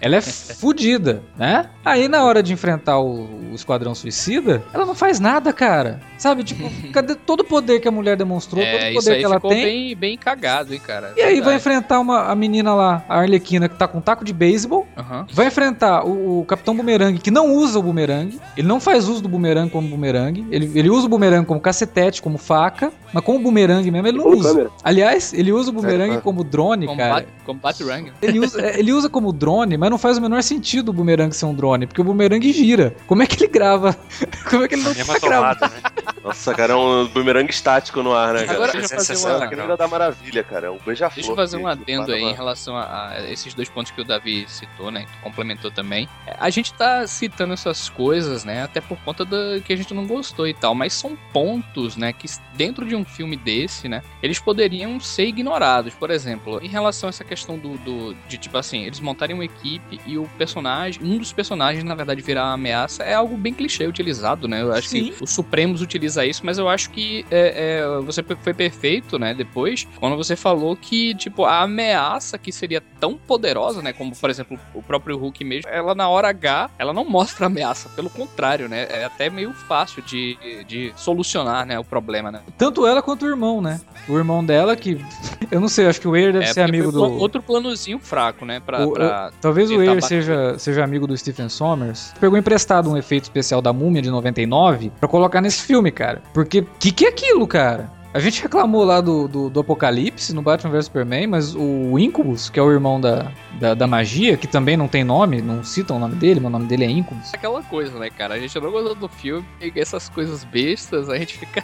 [0.00, 0.20] Ela é
[0.58, 1.68] fodida, né?
[1.84, 6.00] Aí na hora de enfrentar o, o Esquadrão Suicida, ela não faz nada, cara.
[6.16, 6.44] Sabe?
[6.44, 9.18] Tipo, cadê todo o poder que a mulher demonstrou, todo É, o isso poder aí
[9.18, 9.64] que ela ficou tem?
[9.64, 11.12] bem, bem cagado, hein, cara.
[11.16, 14.24] E aí vai enfrentar uma, a menina lá, a Arlequina, que tá com um taco
[14.24, 14.86] de beisebol.
[14.96, 15.26] Aham.
[15.32, 16.74] Vai enfrentar o, o Capitão
[17.18, 18.40] Boomerang, que não usa o bumerangue.
[18.56, 20.46] Ele não faz uso do bumerangue como bumerangue.
[20.50, 22.92] Ele, ele usa o bumerangue como cacetete, como faca.
[23.12, 24.48] Mas como bumerangue mesmo, ele não Como usa.
[24.50, 24.70] câmera.
[24.84, 26.20] Aliás, ele usa o bumerangue É, é.
[26.20, 27.08] como drone, cara.
[27.08, 28.12] Combate, combate Rang.
[28.20, 31.34] Ele usa, é, ele usa como drone, mas não faz o menor sentido o bumerangue
[31.34, 32.94] ser um drone, porque o bumerangue gira.
[33.06, 33.96] Como é que ele grava?
[34.50, 35.60] Como é que ele não A mesma tá gravando?
[35.74, 35.80] né?
[36.22, 38.52] Nossa, cara, é um bumerangue estático no ar, né, cara?
[38.58, 40.66] Agora, deixa eu fazer uma- É o da Maravilha, cara.
[40.66, 41.14] É um beija-flor.
[41.14, 44.04] Deixa eu fazer um adendo aí em relação a, a esses dois pontos que o
[44.04, 45.06] Davi citou, né?
[45.06, 46.06] Que complementou também.
[46.26, 48.62] É, A gente tá citando essas coisas, né?
[48.62, 50.74] Até por conta da que a gente não gostou e tal.
[50.74, 52.12] Mas são pontos, né?
[52.12, 54.02] Que dentro de um filme desse, né?
[54.22, 55.94] Eles poderiam ser ignorados.
[55.94, 59.44] Por exemplo, em relação a essa questão do, do- de tipo assim, eles montarem uma
[59.44, 63.86] equipe e o personagem, um dos personagens, na verdade, virar ameaça, é algo bem clichê
[63.86, 64.62] utilizado, né?
[64.62, 65.12] Eu acho Sim.
[65.12, 69.34] que o Supremos utiliza isso, mas eu acho que é, é, você foi perfeito, né?
[69.34, 73.92] Depois, quando você falou que, tipo, a ameaça que seria tão poderosa, né?
[73.92, 77.88] Como, por exemplo, o próprio Hulk mesmo, ela na hora H, ela não mostra ameaça,
[77.90, 78.86] pelo contrário, né?
[78.90, 81.78] É até meio fácil de, de solucionar, né?
[81.78, 82.40] O problema, né?
[82.56, 83.80] Tanto ela quanto o irmão, né?
[84.08, 85.04] O irmão dela, que.
[85.50, 87.02] Eu não sei, acho que o Weir deve É, ser amigo do.
[87.02, 88.60] Outro planozinho fraco, né?
[88.60, 90.06] Pra, O- pra- Talvez o Weir batendo.
[90.08, 92.12] seja, seja amigo do Stephen Sommers.
[92.20, 96.22] Pegou emprestado um efeito especial da Múmia de 99 pra colocar nesse filme, cara.
[96.34, 97.90] Porque que que é aquilo, cara?
[98.18, 102.50] A gente reclamou lá do, do, do Apocalipse no Batman vs Superman, mas o Incubus,
[102.50, 105.98] que é o irmão da, da, da magia, que também não tem nome, não citam
[105.98, 107.32] o nome dele, mas o nome dele é Incubus.
[107.32, 108.34] Aquela coisa, né, cara?
[108.34, 111.62] A gente não gostou do filme, essas coisas bestas, a gente fica.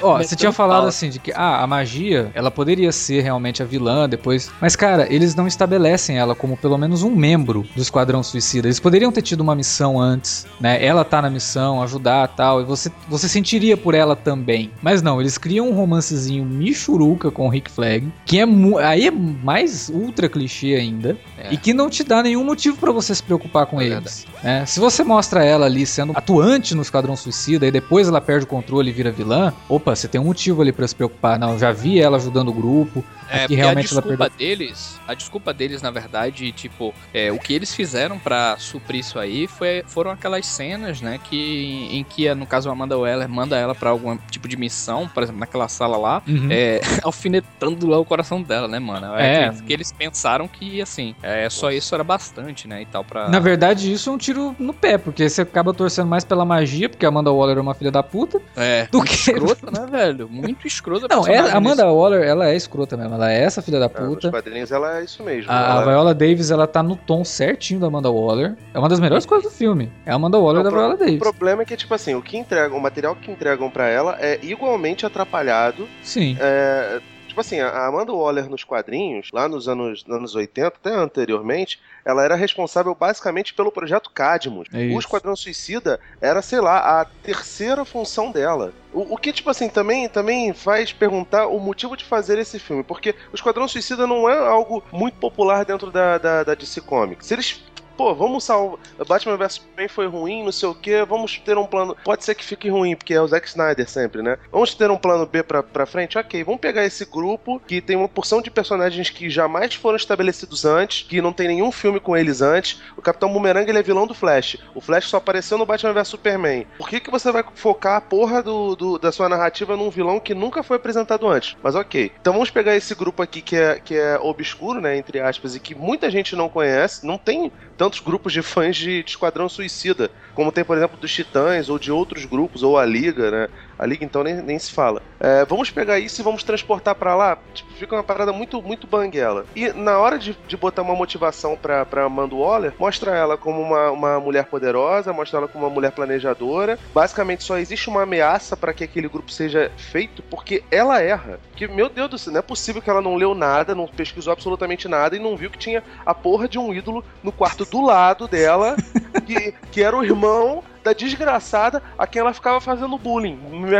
[0.00, 0.88] Ó, Mas você tinha falado fala.
[0.88, 5.06] assim de que ah, a magia, ela poderia ser realmente a vilã depois, mas cara,
[5.12, 8.66] eles não estabelecem ela como pelo menos um membro do Esquadrão Suicida.
[8.66, 10.84] Eles poderiam ter tido uma missão antes, né?
[10.84, 14.70] Ela tá na missão, ajudar, tal, e você você sentiria por ela também.
[14.82, 18.44] Mas não, eles criam um romancezinho michuruca com o Rick Flag, que é
[18.84, 21.52] aí é mais ultra clichê ainda, É.
[21.54, 24.26] e que não te dá nenhum motivo pra você se preocupar com É eles.
[24.42, 24.66] né?
[24.66, 28.48] Se você mostra ela ali sendo atuante no Esquadrão Suicida e depois ela perde o
[28.48, 31.38] controle e vira vilã, opa, você tem um motivo ali pra se preocupar.
[31.38, 33.04] Não, já vi ela ajudando o grupo.
[33.32, 37.38] É, porque realmente a ela desculpa deles, a desculpa deles, na verdade, tipo, é, o
[37.38, 42.32] que eles fizeram pra suprir isso aí foi, foram aquelas cenas, né, que em que,
[42.34, 45.68] no caso, a Amanda Weller manda ela pra algum tipo de missão, por exemplo, naquela
[45.68, 49.14] sala lá, é, alfinetando lá o coração dela, né, mano?
[49.16, 49.50] É, É.
[49.50, 53.28] que, que eles pensaram que, assim, é, só isso era bastante, né, e tal, pra...
[53.28, 56.88] Na verdade, isso é um tiro no pé, porque você acaba torcendo mais pela magia,
[56.88, 59.12] porque a Amanda Waller é uma filha da puta, É, do que.
[59.14, 60.28] escrota, né, velho?
[60.28, 61.06] Muito escrota.
[61.08, 63.16] Não, ela, a Amanda Waller, ela é escrota mesmo.
[63.22, 64.30] Ela é essa filha da É, nos puta.
[64.30, 65.50] quadrinhos ela é isso mesmo.
[65.50, 65.84] A, ela...
[65.84, 68.54] Viola Davis, ela tá no tom certinho da Amanda Waller.
[68.74, 69.90] É uma das melhores coisas do filme.
[70.04, 71.16] É a Amanda Waller Não, da pro- Viola Davis.
[71.16, 74.16] O problema é que, tipo assim, o que entregam, o material que entregam pra ela
[74.20, 75.88] é igualmente atrapalhado.
[76.02, 76.36] Sim.
[76.40, 77.00] É,
[77.32, 81.80] tipo assim, a Amanda Waller nos quadrinhos, lá nos anos, nos anos 80, até anteriormente,
[82.04, 84.68] ela era responsável basicamente pelo projeto Cadmus.
[84.72, 84.98] É o.
[84.98, 88.72] Esquadrão Suicida era, sei lá, a terceira função dela.
[88.92, 92.82] O, o que, tipo assim, também, também faz perguntar o motivo de fazer esse filme.
[92.82, 97.26] Porque o Esquadrão Suicida não é algo muito popular dentro da, da, da DC Comics.
[97.26, 97.62] Se eles
[98.02, 98.78] pô, vamos salvar.
[99.06, 101.96] Batman vs Superman foi ruim, não sei o que, vamos ter um plano.
[102.04, 104.36] Pode ser que fique ruim, porque é o Zack Snyder sempre, né?
[104.50, 106.18] Vamos ter um plano B pra, pra frente?
[106.18, 110.64] Ok, vamos pegar esse grupo que tem uma porção de personagens que jamais foram estabelecidos
[110.64, 112.80] antes, que não tem nenhum filme com eles antes.
[112.96, 114.56] O Capitão Boomerang ele é vilão do Flash.
[114.74, 116.66] O Flash só apareceu no Batman vs Superman.
[116.78, 120.18] Por que, que você vai focar a porra do, do- da sua narrativa num vilão
[120.18, 121.56] que nunca foi apresentado antes?
[121.62, 122.10] Mas ok.
[122.20, 124.96] Então vamos pegar esse grupo aqui que é, que é obscuro, né?
[124.96, 127.06] Entre aspas, e que muita gente não conhece.
[127.06, 131.12] Não tem tantos grupos de fãs de, de Esquadrão Suicida, como tem, por exemplo, dos
[131.12, 133.48] Titãs ou de outros grupos, ou a Liga, né?
[133.82, 135.02] A Liga então nem, nem se fala.
[135.18, 137.36] É, vamos pegar isso e vamos transportar para lá.
[137.52, 139.44] Tipo, fica uma parada muito, muito banguela.
[139.56, 143.60] E na hora de, de botar uma motivação pra, pra Amanda Waller, mostra ela como
[143.60, 146.78] uma, uma mulher poderosa, mostra ela como uma mulher planejadora.
[146.94, 151.40] Basicamente só existe uma ameaça para que aquele grupo seja feito porque ela erra.
[151.56, 154.32] Que, meu Deus do céu, não é possível que ela não leu nada, não pesquisou
[154.32, 157.80] absolutamente nada e não viu que tinha a porra de um ídolo no quarto do
[157.84, 158.76] lado dela,
[159.26, 163.38] que, que era o irmão da desgraçada a quem ela ficava fazendo bullying,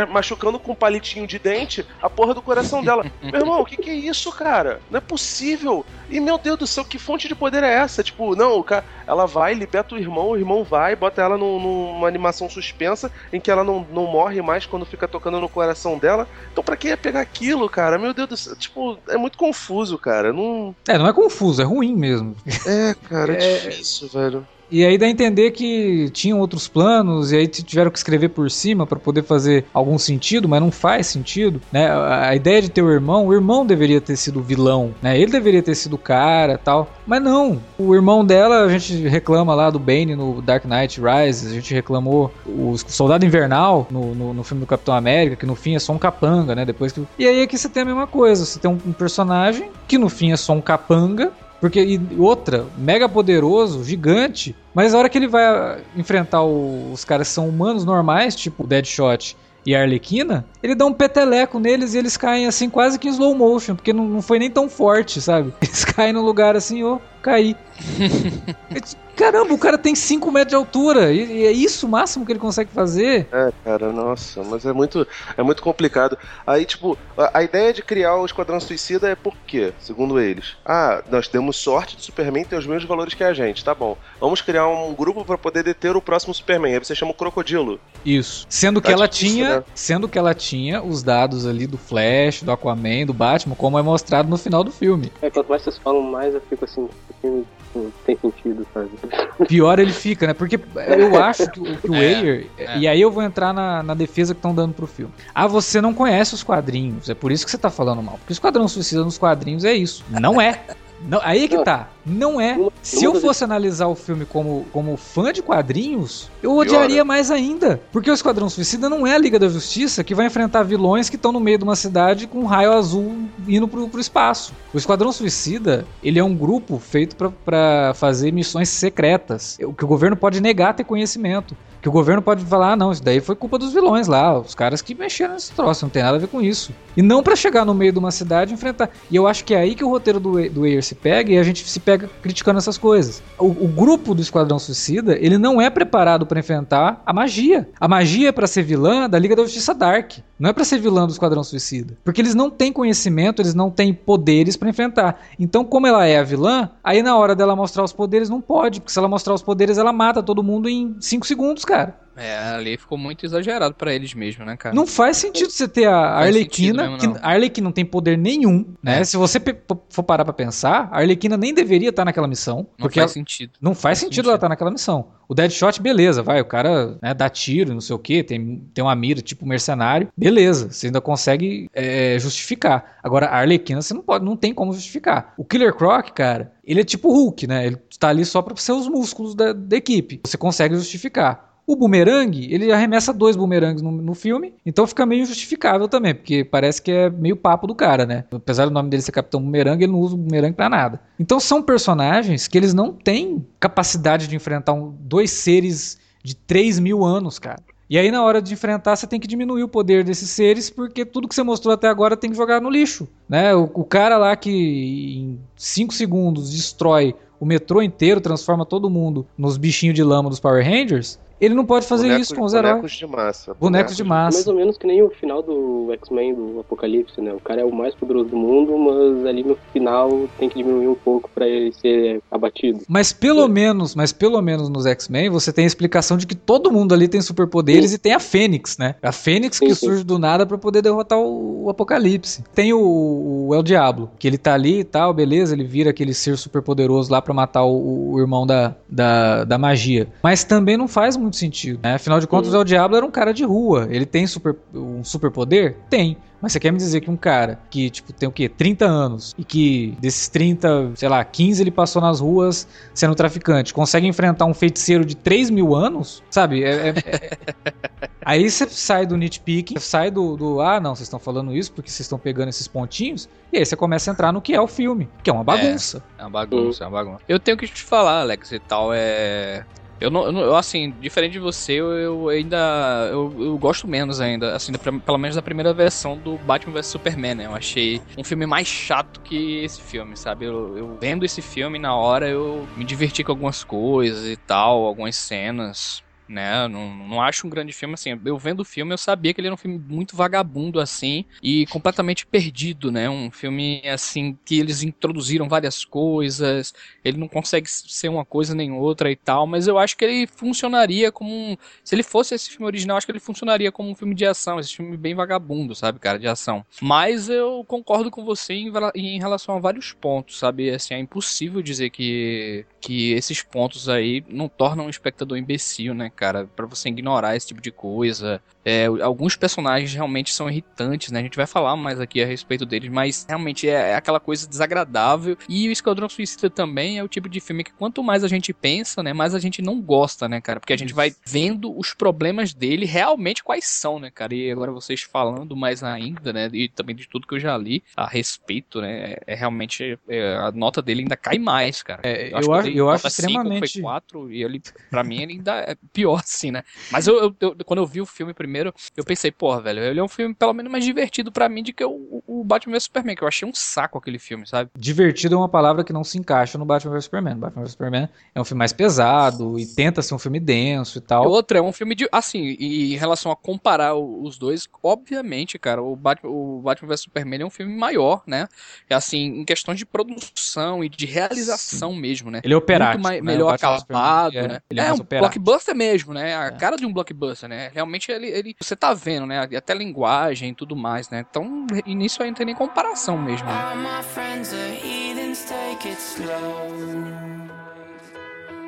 [0.09, 3.03] machucando com um palitinho de dente a porra do coração dela.
[3.21, 4.79] Meu irmão, o que, que é isso, cara?
[4.89, 5.85] Não é possível.
[6.09, 8.03] E meu Deus do céu, que fonte de poder é essa?
[8.03, 11.59] Tipo, não, o cara, ela vai, liberta o irmão, o irmão vai, bota ela num-
[11.59, 15.97] numa animação suspensa em que ela não, não morre mais quando fica tocando no coração
[15.97, 16.27] dela.
[16.51, 17.97] Então, pra que ia pegar aquilo, cara?
[17.97, 20.31] Meu Deus do céu, tipo, é muito confuso, cara.
[20.31, 20.75] Não.
[20.87, 22.35] É, não é confuso, é ruim mesmo.
[22.67, 24.47] É, cara, é, É- difícil, velho.
[24.73, 28.49] E aí dá a entender que tinham outros planos e aí tiveram que escrever por
[28.49, 31.91] cima pra poder fazer algum sentido, mas não faz sentido, né?
[31.91, 35.15] A ideia de ter o irmão, o irmão deveria ter sido vilão, né?
[35.15, 36.91] Ele deveria ter sido o cara, tal.
[37.05, 37.61] Mas não.
[37.77, 41.71] O irmão dela, a gente reclama lá do Bane no Dark Knight Rises, a gente
[41.71, 45.79] reclamou o Soldado Invernal no, no, no filme do Capitão América, que no fim é
[45.79, 46.65] só um capanga, né?
[46.65, 47.05] Depois que...
[47.19, 50.31] E aí aqui você tem a mesma coisa, você tem um personagem que no fim
[50.31, 51.31] é só um capanga,
[51.63, 57.05] porque outra, mega poderoso, gigante, mas a hora que ele vai ah, enfrentar o- os
[57.05, 61.97] caras que são humanos normais, tipo Deadshot e Arlequina, ele dá um peteleco neles e
[61.97, 65.21] eles caem assim quase que em slow motion, porque não, não foi nem tão forte,
[65.21, 65.53] sabe?
[65.63, 67.55] Eles caem no lugar assim, ô, caí.
[69.15, 72.31] Caramba, o cara tem 5 metros de altura e, e é isso o máximo que
[72.31, 73.27] ele consegue fazer.
[73.31, 76.17] É, cara, nossa, mas é muito, é muito complicado.
[76.45, 79.71] Aí, tipo, a, a ideia de criar o Esquadrão Suicida é por quê?
[79.79, 80.55] Segundo eles.
[80.65, 83.97] Ah, nós temos sorte de Superman ter os mesmos valores que a gente, tá bom.
[84.19, 86.73] Vamos criar um grupo pra poder deter o próximo Superman.
[86.73, 87.79] Aí você chama o Crocodilo.
[88.05, 88.45] Isso.
[88.49, 89.63] Sendo que Tá ela difícil, tinha, né?
[89.75, 93.81] sendo que ela tinha os dados ali do Flash, do Aquaman, do Batman, como é
[93.81, 95.11] mostrado no final do filme.
[95.21, 96.89] É, quanto mais vocês falam, mais eu fico assim,
[97.21, 97.45] filme
[97.75, 98.89] não tem sentido, sabe?
[99.47, 100.33] Pior ele fica, né?
[100.33, 102.47] Porque eu acho que, o- que o É, Ayer.
[102.57, 102.77] é.
[102.79, 105.11] E aí eu vou entrar na, na defesa que estão dando pro filme.
[105.33, 107.09] Ah, você não conhece os quadrinhos.
[107.09, 108.17] É por isso que você tá falando mal.
[108.17, 110.03] Porque o Esquadrão Suicida nos quadrinhos é isso.
[110.09, 110.61] Não é.
[111.05, 111.63] Não, aí é que Não.
[111.65, 111.89] tá.
[112.05, 112.57] Não é.
[112.81, 117.79] Se eu fosse analisar o filme como, como fã de quadrinhos, eu odiaria mais ainda.
[117.91, 121.15] Porque o Esquadrão Suicida não é a Liga da Justiça que vai enfrentar vilões que
[121.15, 123.15] estão no meio de uma cidade com um raio azul
[123.47, 124.53] indo pro, pro espaço.
[124.73, 129.57] O Esquadrão Suicida, ele é um grupo feito pra- pra fazer missões secretas.
[129.61, 131.55] O que o governo pode negar ter conhecimento.
[131.81, 134.55] Que o governo pode falar, ah, não, isso daí foi culpa dos vilões lá, os
[134.55, 136.71] caras que mexeram nesse troço, não tem nada a ver com isso.
[136.95, 138.89] E não pra chegar no meio de uma cidade e enfrentar.
[139.11, 141.37] E eu acho que é aí que o roteiro do, do Ayer se pega e
[141.37, 143.21] a gente se pega criticando essas coisas.
[143.37, 147.69] O, o grupo do Esquadrão Suicida, ele não é preparado pra enfrentar a magia.
[147.79, 150.13] A magia é pra ser vilã da Liga da Justiça Dark.
[150.39, 151.97] Não é pra ser vilã do Esquadrão Suicida.
[152.03, 155.19] Porque eles não têm conhecimento, eles não têm poderes pra enfrentar.
[155.39, 158.81] Então, como ela é a vilã, aí na hora dela mostrar os poderes, não pode.
[158.81, 162.02] Porque se ela mostrar os poderes, ela mata todo mundo em 5 segundos, cara.
[162.15, 164.75] É, ali ficou muito exagerado pra eles mesmo, né, cara?
[164.75, 167.15] Não faz sentido você ter a Arlequina, mesmo, que não.
[167.21, 168.99] a Arlequina não tem poder nenhum, né?
[168.99, 169.03] É.
[169.03, 169.41] Se você
[169.89, 173.13] for parar pra pensar, a Arlequina nem deveria estar naquela missão, Não porque faz ela-
[173.13, 173.53] sentido.
[173.61, 174.29] não faz faz sentido, sentido.
[174.29, 175.07] ela estar naquela missão.
[175.27, 178.83] O Deadshot, beleza, vai, o cara né, dá tiro, não sei o que, tem, tem
[178.83, 182.97] uma mira tipo mercenário, beleza, você ainda consegue é, justificar.
[183.01, 185.33] Agora, a Arlequina você não pode, não tem como justificar.
[185.37, 187.65] O Killer Croc, cara, ele é tipo Hulk, né?
[187.65, 190.21] Ele tá ali só pra ser os músculos da, da equipe.
[190.25, 191.52] Você consegue justificar.
[191.65, 196.43] O boomerang, ele arremessa dois boomerangs no, no filme, então fica meio injustificável também, porque
[196.43, 198.25] parece que é meio papo do cara, né?
[198.31, 200.99] Apesar do nome dele ser Capitão Boomerang, ele não usa o boomerang pra nada.
[201.17, 206.79] Então são personagens que eles não têm capacidade de enfrentar um- dois seres de 3
[206.79, 207.61] mil anos, cara.
[207.89, 211.05] E aí, na hora de enfrentar, você tem que diminuir o poder desses seres, porque
[211.05, 213.07] tudo que você mostrou até agora tem que jogar no lixo.
[213.29, 213.53] Né?
[213.53, 219.27] O, o cara lá que em 5 segundos destrói o metrô inteiro, transforma todo mundo
[219.37, 222.53] nos bichinhos de lama dos Power Rangers, ele não pode fazer Bonecos- isso com os
[222.53, 222.73] heróis.
[222.75, 223.53] Bonecos de massa.
[223.59, 224.49] Bonecos de É mais massa.
[224.49, 227.33] ou menos que nem o final do X-Men do Apocalipse, né?
[227.33, 230.87] O cara é o mais poderoso do mundo, mas ali no final tem que diminuir
[230.87, 232.79] um pouco pra ele ser abatido.
[232.87, 236.71] Mas pelo menos, mas pelo menos nos X-Men você tem a explicação de que todo
[236.71, 238.95] mundo ali tem superpoderes e tem a Fênix, né?
[239.01, 239.85] A Fênix que Sim, sim.
[239.87, 242.43] surge do nada pra poder derrotar o, o Apocalipse.
[242.53, 246.13] Tem o, o El Diablo, que ele tá ali e tal, beleza, ele vira aquele
[246.13, 250.07] ser superpoderoso lá pra matar o, o irmão da, da, da magia.
[250.21, 251.79] Mas também não faz muito muito sentido.
[251.83, 251.95] Né?
[251.95, 253.87] Afinal de contas, o Diablo era um cara de rua.
[253.89, 255.77] Ele tem super, um superpoder?
[255.89, 256.15] Tem.
[256.39, 258.49] Mas você quer me dizer que um cara que, tipo, tem o quê?
[258.49, 263.73] 30 anos e que desses 30, sei lá, 15 ele passou nas ruas sendo traficante,
[263.73, 266.21] consegue enfrentar um feiticeiro de 3 mil anos?
[266.29, 266.61] Sabe?
[266.61, 267.37] É, é, é...
[268.25, 271.89] Aí você sai do nitpicking, sai do, do ah, não, vocês estão falando isso porque
[271.89, 274.67] vocês estão pegando esses pontinhos, e aí você começa a entrar no que é o
[274.67, 276.01] filme, que é uma bagunça.
[276.17, 277.21] É, é uma bagunça, é uma bagunça.
[277.27, 279.65] Eu tenho que te falar, Alex, e tal, é.
[280.03, 283.07] Eu não, eu assim, diferente de você, eu, eu ainda.
[283.09, 286.87] Eu, eu gosto menos ainda, assim, da pelo menos da primeira versão do Batman vs
[286.87, 287.45] Superman, né?
[287.45, 290.43] Eu achei um filme mais chato que esse filme, sabe?
[290.43, 294.83] Eu, eu vendo esse filme na hora, eu me diverti com algumas coisas e tal,
[294.83, 296.02] algumas cenas.
[296.27, 298.19] Né, não, não acho um grande filme assim.
[298.25, 301.65] Eu vendo o filme, eu sabia que ele era um filme muito vagabundo assim e
[301.67, 303.09] completamente perdido, né?
[303.09, 308.71] Um filme assim que eles introduziram várias coisas, ele não consegue ser uma coisa nem
[308.71, 311.57] outra e tal, mas eu acho que ele funcionaria como um.
[311.83, 314.59] Se ele fosse esse filme original, acho que ele funcionaria como um filme de ação,
[314.59, 316.65] esse filme bem vagabundo, sabe, cara, de ação.
[316.81, 320.69] Mas eu concordo com você em, em relação a vários pontos, sabe?
[320.69, 326.09] Assim, é impossível dizer que, que esses pontos aí não tornam o espectador imbecil, né,
[326.13, 326.45] cara?
[326.55, 328.41] Pra você ignorar esse tipo de coisa.
[328.65, 331.19] É, alguns personagens realmente são irritantes, né?
[331.19, 334.47] A gente vai falar mais aqui a respeito deles, mas realmente é, é aquela coisa
[334.47, 335.37] desagradável.
[335.49, 338.53] E o Esquadrão Suicida também é o tipo de filme que quanto mais a gente
[338.53, 340.59] pensa, né, mais a gente não gosta, né, cara?
[340.59, 344.33] Porque a gente vai vendo os problemas dele realmente quais são, né, cara?
[344.33, 347.83] E agora vocês falando mais ainda, né, e também de tudo que eu já li
[347.97, 352.01] a respeito, né, é, realmente é, a nota dele ainda cai mais, cara.
[352.03, 355.21] É, eu acho- dei eu acho nota cinco, extremamente- Foi 4, e ele, pra mim,
[355.21, 356.63] ele ainda é pior, assim, né?
[356.91, 359.99] Mas eu, eu- eu- quando eu vi o filme primeiro, eu pensei, porra, velho, ele
[359.99, 362.83] é um filme pelo menos mais divertido pra mim do que o, o Batman vs
[362.83, 364.69] Superman, que eu achei um saco aquele filme, sabe?
[364.77, 367.35] Divertido é uma palavra que não se encaixa no Batman vs Superman.
[367.37, 371.01] Batman vs Superman é um filme mais pesado e tenta ser um filme denso e
[371.01, 371.27] tal.
[371.29, 372.07] outro é um filme de.
[372.11, 377.01] Assim, e em relação a comparar os dois, obviamente, cara, o Batman, o Batman vs
[377.01, 378.47] Superman é um filme maior, né?
[378.89, 382.41] É assim, em questão de produção e de realização mesmo, né?
[382.43, 383.01] Ele é operático.
[383.01, 383.31] Muito mais, né?
[383.31, 384.59] melhor acabado, é, né?
[384.69, 386.35] Ele é, é um blockbuster mesmo, né?
[386.35, 386.51] A É.
[386.51, 387.69] cara de um blockbuster, né?
[387.73, 389.47] Realmente ele, ele você tá vendo, né?
[389.55, 391.25] Até linguagem e tudo mais, né?
[391.29, 393.47] Então, nisso aí não tem nem comparação mesmo.
[393.47, 393.53] né?
[393.53, 396.33] All my friends are heathens, take it slow.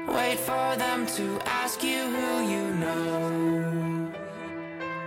[0.08, 4.12] Wait for them to ask you who you know.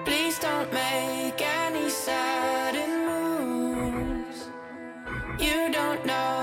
[0.05, 4.51] Please don't make any sudden moves.
[5.39, 6.38] You don't know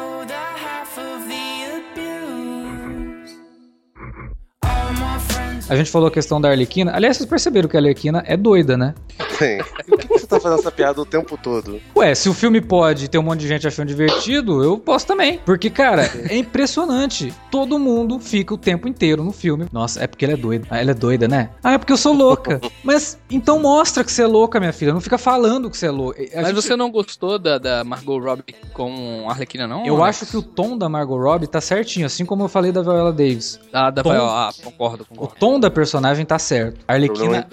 [5.67, 6.91] A gente falou a questão da Arlequina.
[6.93, 8.93] Aliás, vocês perceberam que a Arlequina é doida, né?
[9.38, 9.58] Sim.
[9.88, 11.80] Por que, que você tá fazendo essa piada o tempo todo?
[11.95, 15.39] Ué, se o filme pode ter um monte de gente achando divertido, eu posso também.
[15.45, 17.34] Porque, cara, é impressionante.
[17.52, 19.67] Todo mundo fica o tempo inteiro no filme.
[19.71, 20.67] Nossa, é porque ela é doida.
[20.69, 21.50] Ah, ela é doida, né?
[21.63, 22.60] Ah, é porque eu sou louca.
[22.84, 24.93] Mas então mostra que você é louca, minha filha.
[24.93, 26.21] Não fica falando que você é louca.
[26.21, 29.86] A Mas gente- você não gostou da, da Margot Robbie com Arlequina, não?
[29.86, 30.24] Eu Alex?
[30.24, 33.12] acho que o tom da Margot Robbie tá certinho, assim como eu falei da Viola
[33.12, 33.60] Davis.
[33.74, 35.36] Ah, da tom- Viola, ah, concordo, O concordo.
[35.39, 36.80] tom da personagem tá certo.
[36.88, 37.48] A em Arlequina.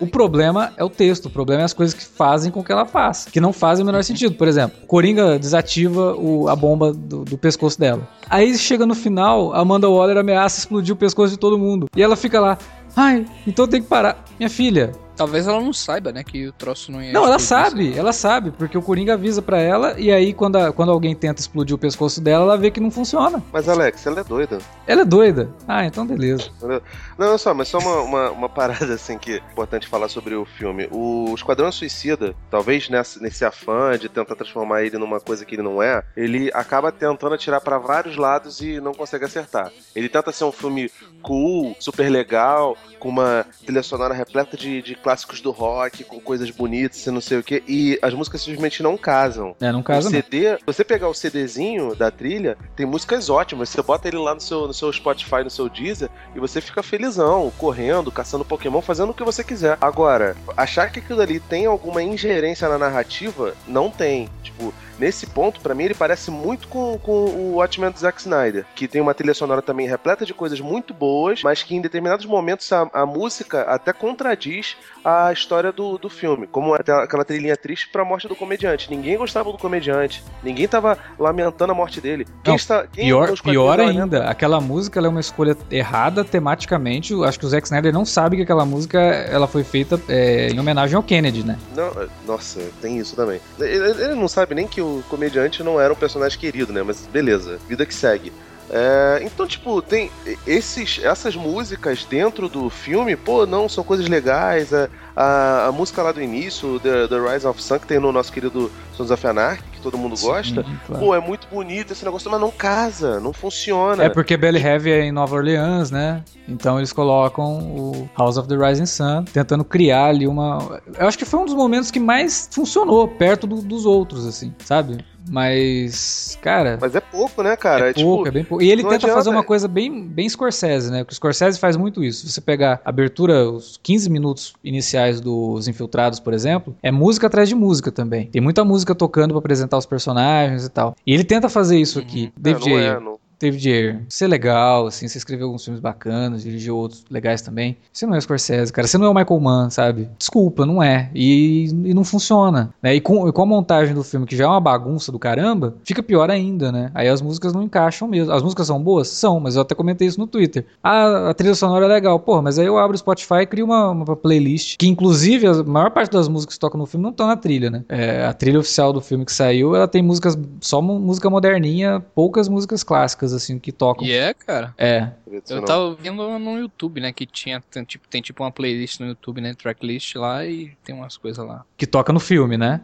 [0.00, 2.84] O problema é o texto, o problema é as coisas que fazem com que ela
[2.86, 4.34] faça, que não fazem o menor sentido.
[4.34, 8.08] Por exemplo, Coringa desativa o- a bomba do, do pescoço dela.
[8.28, 11.88] Aí chega no final, Amanda Waller ameaça explodir o pescoço de todo mundo.
[11.96, 12.58] E ela fica lá,
[12.96, 14.24] ai, então tem que parar.
[14.38, 17.96] Minha filha, Talvez ela não saiba, né, que o troço não ia não, ela sabe,
[17.96, 21.40] ela sabe, porque o Coringa avisa pra ela, e aí quando, a- quando alguém tenta
[21.40, 23.42] explodir o pescoço dela, ela vê que não funciona.
[23.52, 24.58] Mas, Alex, ela é doida.
[24.86, 25.50] Ela é doida.
[25.68, 26.50] Ah, então beleza.
[26.62, 26.80] Não,
[27.28, 30.44] olha só, mas só uma, uma, uma parada assim que é importante falar sobre o
[30.44, 30.88] filme.
[30.90, 35.62] O Esquadrão Suicida, talvez nessa, nesse afã de tentar transformar ele numa coisa que ele
[35.62, 39.70] não é, ele acaba tentando atirar pra vários lados e não consegue acertar.
[39.94, 44.94] Ele tenta ser um filme cool, super legal, com uma trilha sonora repleta de, de
[45.02, 48.82] clássicos do rock, com coisas bonitas e não sei o que, e as músicas simplesmente
[48.82, 49.54] não casam.
[49.60, 50.10] É, não casa o não.
[50.10, 53.68] CD, se você pegar o CDzinho da trilha, tem músicas ótimas.
[53.68, 56.82] Você bota ele lá no seu, no seu Spotify, no seu Deezer, e você fica
[56.82, 59.76] felizão, correndo, caçando Pokémon, fazendo o que você quiser.
[59.80, 64.28] Agora, achar que aquilo ali tem alguma ingerência na narrativa, não tem.
[64.42, 68.64] Tipo, nesse ponto, pra mim, ele parece muito com, com o Watchmen do Zack Snyder,
[68.74, 72.26] que tem uma trilha sonora também repleta de coisas muito boas, mas que em determinados
[72.26, 77.56] momentos a, a música até contradiz a história do, do filme, como até aquela trilhinha
[77.56, 78.90] triste pra morte do comediante.
[78.90, 82.24] Ninguém gostava do comediante, ninguém tava lamentando a morte dele.
[82.44, 87.14] Quem Não, está, quem Pior, pior lamenta- ainda, aquela música é uma escolha errada tematicamente.
[87.24, 90.60] Acho que o Zack Snyder não sabe que aquela música ela foi feita é, em
[90.60, 91.58] homenagem ao Kennedy, né?
[91.74, 91.90] Não,
[92.26, 93.40] nossa, tem isso também.
[93.58, 96.82] Ele, ele não sabe nem que o comediante não era um personagem querido, né?
[96.82, 98.32] Mas beleza, vida que segue.
[98.74, 100.10] É, então, tipo, tem
[100.46, 104.72] esses, essas músicas dentro do filme, pô, não, são coisas legais.
[104.72, 108.10] A, a, a música lá do início, The, The Rise of Sun, que tem no
[108.10, 111.04] nosso querido Sons of Anarchy, que todo mundo gosta, claro.
[111.04, 114.04] pô, é muito bonito esse negócio, mas não casa, não funciona.
[114.04, 116.22] É porque Belly Heavy é em Nova Orleans, né?
[116.48, 120.80] Então eles colocam o House of the Rising Sun, tentando criar ali uma.
[120.98, 124.54] Eu acho que foi um dos momentos que mais funcionou, perto do- dos outros, assim,
[124.64, 125.04] sabe?
[125.30, 126.78] Mas, cara.
[126.80, 127.90] Mas é pouco, né, cara?
[127.90, 128.62] É pouco, tipo, é bem pouco.
[128.64, 130.98] E ele não tenta adianta- fazer uma coisa bem, bem Scorsese, né?
[131.04, 132.28] Porque o Scorsese faz muito isso.
[132.28, 137.48] Você pegar a abertura, os 15 minutos iniciais dos Infiltrados, por exemplo, é música atrás
[137.48, 138.26] de música também.
[138.26, 140.94] Tem muita música tocando pra apresentar os personagens e tal.
[141.06, 142.26] E ele tenta fazer isso aqui.
[142.36, 142.92] é, David não Ayer.
[142.96, 143.11] é, não.
[143.42, 147.76] David Ayer, você é legal, assim, você escreveu alguns filmes bacanas, dirigiu outros legais também.
[147.92, 150.08] Você não é o Scorsese, cara, você não é o Michael Mann, sabe?
[150.18, 151.10] Desculpa, não é.
[151.14, 152.72] E, e não funciona.
[152.82, 152.94] Né?
[152.94, 155.74] E, com, e com a montagem do filme, que já é uma bagunça do caramba,
[155.84, 156.90] fica pior ainda, né?
[156.94, 158.32] Aí as músicas não encaixam mesmo.
[158.32, 159.08] As músicas são boas?
[159.08, 160.64] São, mas eu até comentei isso no Twitter.
[160.82, 162.18] A trilha sonora é legal.
[162.20, 165.62] Porra, mas aí eu abro o Spotify e crio uma, uma playlist, que inclusive a
[165.64, 167.84] maior parte das músicas que tocam no filme não estão na trilha, né?
[167.88, 172.48] É, a trilha oficial do filme que saiu, ela tem músicas, só música moderninha, poucas
[172.48, 174.06] músicas clássicas, assim, que tocam.
[174.06, 174.74] E é, cara.
[174.78, 175.10] É,
[175.48, 177.12] Eu tava vendo no YouTube, né?
[177.12, 179.54] Que tinha tem, tipo, tem tipo uma playlist no YouTube, né?
[179.54, 181.64] Tracklist lá e tem umas coisas lá.
[181.76, 182.80] que toca no filme, né?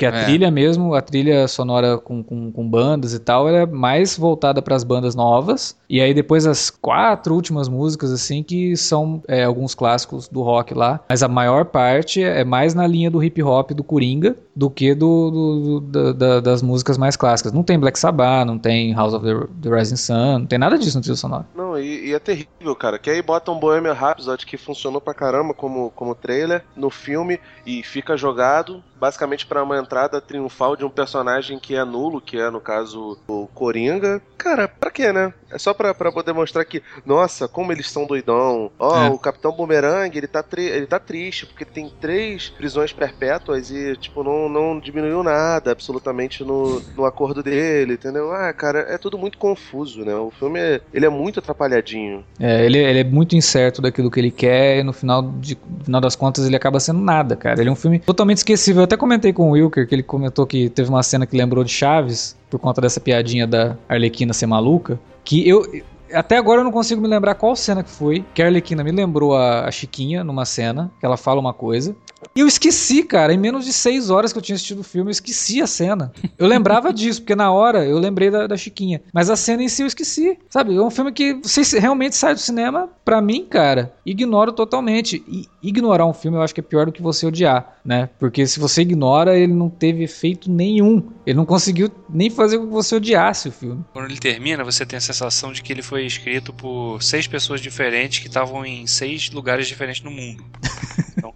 [0.00, 0.24] Porque a É.
[0.24, 4.62] trilha mesmo, a trilha sonora com, com, com bandas e tal, ela é mais voltada
[4.62, 5.76] para as bandas novas.
[5.90, 10.72] E aí depois as quatro últimas músicas, assim, que são é, alguns clássicos do rock
[10.72, 11.00] lá.
[11.10, 14.94] Mas a maior parte é mais na linha do hip hop do Coringa do que
[14.94, 17.52] do, do- do- da- das músicas mais clássicas.
[17.52, 20.78] Não tem Black Sabbath, não tem House of the, the Rising Sun, não tem nada
[20.78, 21.46] disso no trilha sonora.
[21.54, 22.98] Não, e, e é terrível, cara.
[22.98, 27.82] Que aí botam Bohemian Rhapsody, que funcionou pra caramba como, como trailer, no filme, e
[27.82, 32.50] fica jogado, basicamente pra uma entrada triunfal de um personagem que é nulo, que é,
[32.50, 34.20] no caso, o Coringa.
[34.36, 35.32] Cara, pra quê, né?
[35.50, 38.70] É só pra, pra poder mostrar que, nossa, como eles são doidão.
[38.78, 39.10] Ó, É.
[39.10, 44.22] o Capitão Boomerang, ele tá, ele tá triste, porque tem três prisões perpétuas e, tipo,
[44.22, 48.32] não, não diminuiu nada, absolutamente, no, no acordo dele, entendeu?
[48.32, 50.14] Ah, cara, é tudo muito confuso, né?
[50.14, 52.24] O filme, é, ele é muito atrapalhadinho.
[52.38, 55.84] É, ele, ele é muito incerto daquilo que ele quer e no final, de, no
[55.84, 57.60] final das contas ele acaba sendo nada, cara.
[57.60, 58.80] Ele é um filme totalmente esquecível.
[58.80, 61.64] Eu até comentei com o Wilker que ele comentou que teve uma cena que lembrou
[61.64, 64.98] de Chaves por conta dessa piadinha da Arlequina ser maluca.
[65.30, 65.64] Que eu.
[66.12, 68.24] Até agora eu não consigo me lembrar qual cena que foi.
[68.34, 71.94] Que a Arlequina me lembrou a, a Chiquinha numa cena, que ela fala uma coisa.
[72.34, 73.32] E eu esqueci, cara.
[73.34, 76.12] Em menos de seis horas que eu tinha assistido o filme, eu esqueci a cena.
[76.38, 79.02] Eu lembrava disso, porque na hora eu lembrei da, da Chiquinha.
[79.12, 80.38] Mas a cena em si eu esqueci.
[80.48, 80.74] Sabe?
[80.74, 85.22] É um filme que você realmente sai do cinema, pra mim, cara, ignoro totalmente.
[85.26, 88.08] E ignorar um filme eu acho que é pior do que você odiar, né?
[88.18, 91.02] Porque se você ignora, ele não teve efeito nenhum.
[91.26, 93.84] Ele não conseguiu nem fazer com que você odiasse o filme.
[93.92, 97.60] Quando ele termina, você tem a sensação de que ele foi escrito por seis pessoas
[97.60, 100.44] diferentes que estavam em seis lugares diferentes no mundo.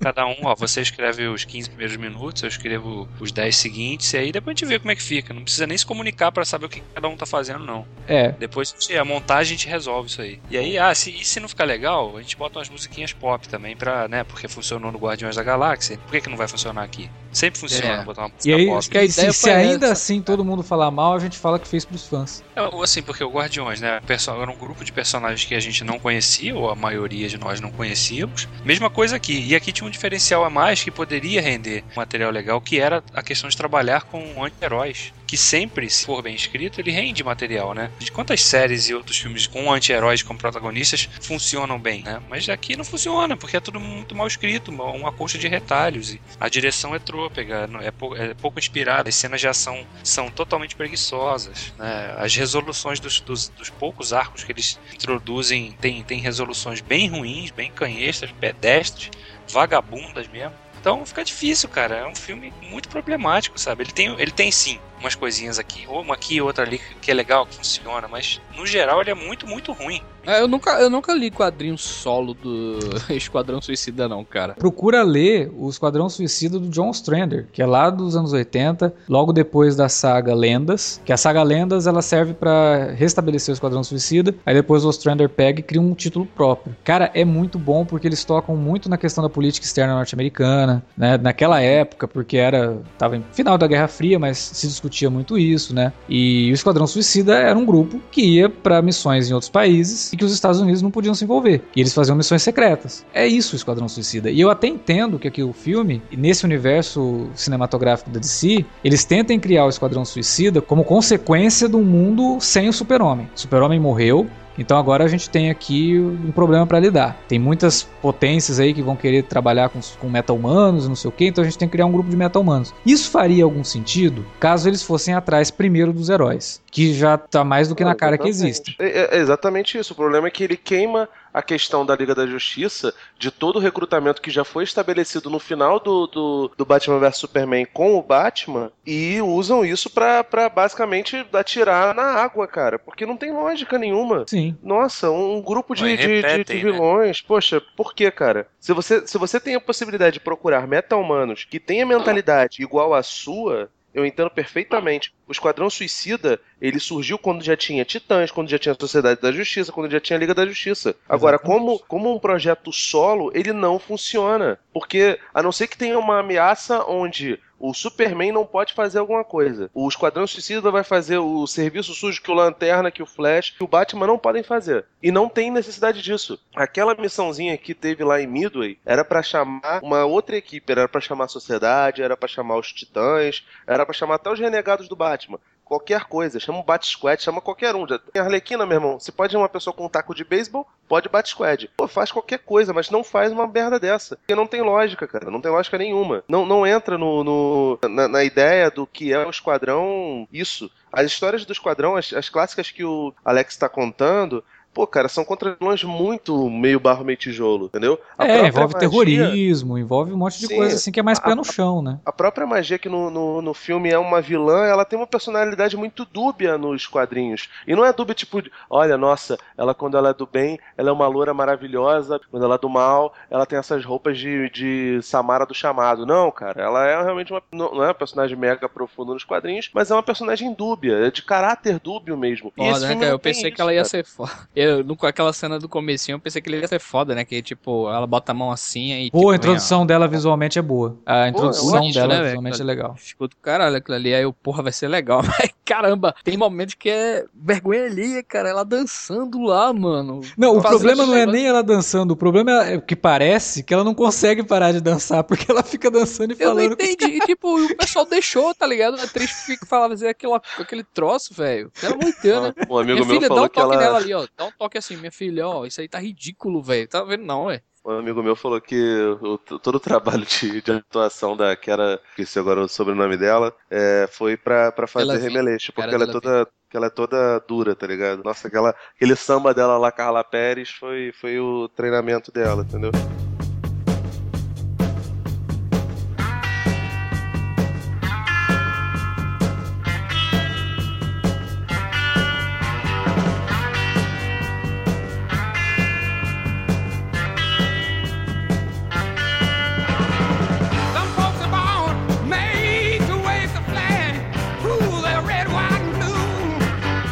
[0.04, 4.18] Cada um, ó, você escreve os 15 primeiros minutos, eu escrevo os 10 seguintes, e
[4.18, 5.32] aí depois a gente vê como é que fica.
[5.32, 7.86] Não precisa nem se comunicar pra saber o que cada um tá fazendo, não.
[8.06, 10.38] É, Depois a montagem a gente resolve isso aí.
[10.50, 13.48] E aí, ah, se, e se não ficar legal, a gente bota umas musiquinhas pop
[13.48, 15.96] também pra, né, porque funcionou no Guardiões da Galáxia.
[15.96, 17.08] Por que, que não vai funcionar aqui?
[17.34, 18.04] Sempre funciona É.
[18.04, 18.88] botar uma música e aí, pop.
[18.88, 19.92] que a se, se ainda essa.
[19.92, 22.42] assim todo mundo falar mal, a gente fala que fez pros fãs.
[22.54, 24.00] É, ou assim, porque o Guardiões, né?
[24.08, 27.60] Era um grupo de personagens que a gente não conhecia, ou a maioria de nós
[27.60, 28.48] não conhecíamos.
[28.64, 29.44] Mesma coisa aqui.
[29.46, 33.02] E aqui tinha um diferencial a mais que poderia render um material legal, que era
[33.12, 35.12] a questão de trabalhar com anti-heróis.
[35.26, 37.90] Que sempre, se for bem escrito, ele rende material, né?
[37.98, 42.22] De quantas séries e outros filmes com anti-heróis como protagonistas funcionam bem, né?
[42.28, 46.14] Mas aqui não funciona, porque é tudo muito mal escrito, uma coxa de retalhos.
[46.14, 50.76] E a direção é trôpega, é, é pouco inspirada, as cenas de ação são totalmente
[50.76, 51.72] preguiçosas.
[51.78, 52.14] né?
[52.18, 57.50] As resoluções dos, dos, dos poucos arcos que eles introduzem tem, tem resoluções bem ruins,
[57.50, 59.10] bem canhestras, pedestres,
[59.48, 60.63] vagabundas mesmo.
[60.84, 61.96] Então fica difícil, cara.
[61.96, 63.84] É um filme muito problemático, sabe?
[63.84, 67.14] Ele tem, ele tem sim umas coisinhas aqui, uma aqui e outra ali que é
[67.14, 70.02] legal, que funciona, mas no geral ele é muito, muito ruim.
[70.26, 72.78] É, Eu nunca, eu nunca li quadrinho solo do
[73.10, 74.54] Esquadrão Suicida, não, cara.
[74.54, 79.32] Procura ler o Esquadrão Suicida do John Strander, que é lá dos anos 80, logo
[79.32, 84.34] depois da saga Lendas, que a saga Lendas ela serve pra restabelecer o Esquadrão Suicida,
[84.44, 86.74] aí depois o Strander pega e cria um título próprio.
[86.84, 91.18] Cara, é muito bom porque eles tocam muito na questão da política externa norte-americana, né,
[91.18, 95.74] naquela época, porque era tava em final da Guerra Fria, mas se discutia muito isso,
[95.74, 95.92] né?
[96.08, 100.16] E o Esquadrão Suicida era um grupo que ia pra missões em outros países e
[100.16, 101.62] que os Estados Unidos não podiam se envolver.
[101.74, 103.04] E eles faziam missões secretas.
[103.12, 104.30] É isso o Esquadrão Suicida.
[104.30, 109.40] E eu até entendo que aqui o filme, nesse universo cinematográfico da DC, eles tentem
[109.40, 113.28] criar o Esquadrão Suicida como consequência de um mundo sem o Super-Homem.
[113.34, 114.28] Super-Homem morreu,
[114.58, 117.16] então agora a gente tem aqui um problema para lidar.
[117.28, 121.26] Tem muitas potências aí que vão querer trabalhar com, com meta-humanos, não sei o que,
[121.26, 122.74] então a gente tem que criar um grupo de meta-humanos.
[122.84, 127.68] Isso faria algum sentido caso eles fossem atrás primeiro dos heróis, que já tá mais
[127.68, 128.74] do que na cara que existem.
[128.78, 129.92] É, é exatamente isso.
[129.92, 133.60] O problema é que ele queima a questão da Liga da Justiça, de todo o
[133.60, 138.02] recrutamento que já foi estabelecido no final do, do, do Batman vs Superman com o
[138.02, 142.78] Batman, e usam isso pra, pra basicamente atirar na água, cara.
[142.78, 144.24] Porque não tem lógica nenhuma.
[144.28, 144.56] Sim.
[144.62, 146.70] Nossa, um grupo de, Mas de- de- repetem, de né?
[146.72, 147.20] vilões.
[147.20, 148.46] Poxa, por que, cara?
[148.60, 153.02] Se você, se você tem a possibilidade de procurar meta-humanos que tenha mentalidade igual à
[153.02, 155.14] sua, eu entendo perfeitamente.
[155.26, 159.72] O Esquadrão Suicida, ele surgiu quando já tinha Titãs, quando já tinha Sociedade da Justiça,
[159.72, 160.96] quando já tinha Liga da Justiça.
[161.08, 164.58] Agora, como, como um projeto solo, ele não funciona.
[164.72, 167.38] Porque, a não ser que tenha uma ameaça onde
[167.68, 169.70] o Superman não pode fazer alguma coisa.
[169.72, 173.64] O Esquadrão Suicida vai fazer o serviço sujo que o Lanterna, que o Flash, que
[173.64, 174.84] o Batman não podem fazer.
[175.02, 176.38] E não tem necessidade disso.
[176.54, 181.00] Aquela missãozinha que teve lá em Midway era pra chamar uma outra equipe, era pra
[181.00, 184.96] chamar a Sociedade, era pra chamar os Titãs, era pra chamar até os renegados do
[184.96, 185.40] Batman.
[185.64, 187.86] Qualquer coisa, chama o Bat Squad, chama qualquer um.
[187.86, 189.00] Tem Arlequina, meu irmão.
[189.00, 191.70] Se pode uma pessoa com um taco de beisebol, pode Bat Squad.
[191.76, 194.16] Pô, faz qualquer coisa, mas não faz uma merda dessa.
[194.16, 195.30] Porque não tem lógica, cara.
[195.30, 196.22] Não tem lógica nenhuma.
[196.28, 200.70] Não, não entra no, no- na, na ideia do que é o esquadrão isso.
[200.92, 204.44] As histórias do esquadrão, as, as clássicas que o Alex tá contando.
[204.74, 207.98] Pô, cara, são contra vilões muito meio barro, meio tijolo, entendeu?
[208.18, 210.56] A é, envolve magia- terrorismo, envolve um monte de Sim.
[210.56, 212.00] coisa assim que é mais pé A- no chão, né?
[212.04, 215.76] A própria magia que no, no, no filme é uma vilã, ela tem uma personalidade
[215.76, 217.48] muito dúbia nos quadrinhos.
[217.66, 220.88] E não é dúbia tipo, de, olha, nossa, ela quando ela é do bem, ela
[220.90, 225.00] é uma loura maravilhosa, quando ela é do mal, ela tem essas roupas de, de
[225.02, 226.04] Samara do chamado.
[226.04, 227.42] Não, cara, ela é realmente uma.
[227.52, 231.22] Não é uma personagem mega profunda nos quadrinhos, mas é uma personagem dúbia, é de
[231.22, 232.52] caráter dúbio mesmo.
[232.56, 233.12] E esse Foda, né, cara?
[233.12, 233.88] Eu pensei que isso, ela ia cara.
[233.88, 234.32] ser foda.
[234.64, 237.24] Eu, no- com aquela cena do comecinho, eu pensei que ele ia ser foda, né?
[237.24, 239.10] Que, tipo, ela bota a mão assim e.
[239.10, 240.96] Pô, tipo, a introdução dela visualmente é boa.
[241.04, 242.94] A introdução ótimo, dela né, visualmente é legal.
[242.96, 244.14] Ficou do caralho aquilo ali.
[244.14, 245.22] Aí eu, porra, vai ser legal.
[245.26, 248.48] Mas caramba, tem momentos que é vergonha ali, cara.
[248.48, 250.20] Ela dançando lá, mano.
[250.36, 253.84] Não, o problema não é nem ela dançando, o problema é que parece que ela
[253.84, 256.76] não consegue parar de dançar, porque ela fica dançando e Eu não falando.
[256.76, 257.16] com os entendi.
[257.16, 258.98] E, tipo, o pessoal deixou, tá ligado?
[258.98, 261.70] A atriz fica falando assim, aquilo, aquele troço, velho.
[261.80, 262.52] Pelo amor de Deus, né?
[262.68, 263.82] Um amigo minha meu filha, dá falou um que toque ela.
[263.82, 264.26] nela ali, ó.
[264.36, 265.64] Dá um toque assim, minha filha, ó.
[265.66, 266.88] Isso aí tá ridículo, velho.
[266.88, 267.62] Tá vendo, não, ué.
[267.86, 268.76] Um amigo meu falou que
[269.20, 273.54] o- todo o trabalho de, de atuação da que era, esqueci agora o sobrenome dela,
[273.70, 277.74] é, foi pra, pra fazer remeleixo, porque ela é toda que ela é toda dura,
[277.76, 278.24] tá ligado?
[278.24, 282.90] Nossa, aquela, aquele samba dela lá, Carla Pérez, foi, foi o treinamento dela, entendeu?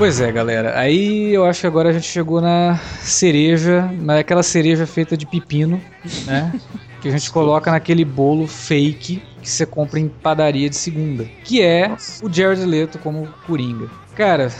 [0.02, 0.76] Pois é, galera.
[0.76, 5.80] Aí eu acho que agora a gente chegou na cereja, naquela cereja feita de pepino,
[6.26, 6.52] né?
[7.00, 11.62] que a gente coloca naquele bolo fake que você compra em padaria de segunda, que
[11.62, 13.88] é o Jared Leto como Coringa.
[14.16, 14.50] Cara,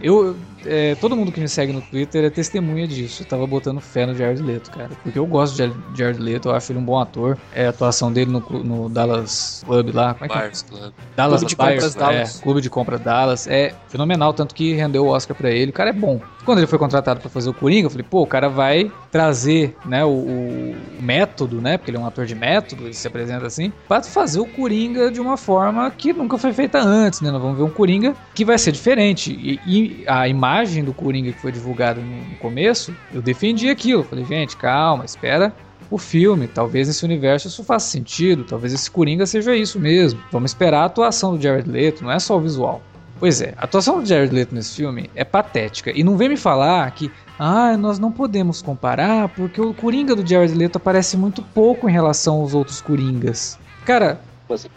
[0.00, 0.34] eu
[0.66, 3.22] é, todo mundo que me segue no Twitter é testemunha disso.
[3.22, 6.54] Eu tava botando fé no Jared Leto, cara, porque eu gosto de Jared Leto, eu
[6.54, 7.36] acho ele um bom ator.
[7.54, 10.50] É a atuação dele no, no Dallas Club lá, como é que é?
[10.68, 10.92] Club.
[11.16, 12.38] Dallas Clube de Buyers, Compras Dallas.
[12.38, 13.46] É, Clube de Compra Dallas.
[13.46, 15.70] É fenomenal, tanto que rendeu o Oscar pra ele.
[15.70, 16.20] O cara é bom.
[16.44, 19.76] Quando ele foi contratado pra fazer o Coringa, eu falei, pô, o cara vai trazer,
[19.84, 23.46] né, o, o método, né, porque ele é um ator de método, ele se apresenta
[23.46, 27.30] assim, pra fazer o Coringa de uma forma que nunca foi feita antes, né?
[27.30, 29.32] Nós vamos ver um Coringa que vai ser diferente.
[29.32, 34.02] E, e a imagem do Coringa que foi divulgada no, começo, eu defendi aquilo.
[34.02, 35.52] Falei, gente, calma, espera
[35.90, 36.48] o filme.
[36.48, 38.44] Talvez nesse universo isso faça sentido.
[38.44, 40.20] Talvez esse Coringa seja isso mesmo.
[40.32, 42.82] Vamos esperar a atuação do Jared Leto, não é só o visual.
[43.18, 45.90] Pois é, a atuação do Jared Leto nesse filme é patética.
[45.94, 50.26] E não vem me falar que, ah, nós não podemos comparar porque o Coringa do
[50.26, 53.58] Jared Leto aparece muito pouco em relação aos outros Coringas.
[53.86, 54.20] Cara,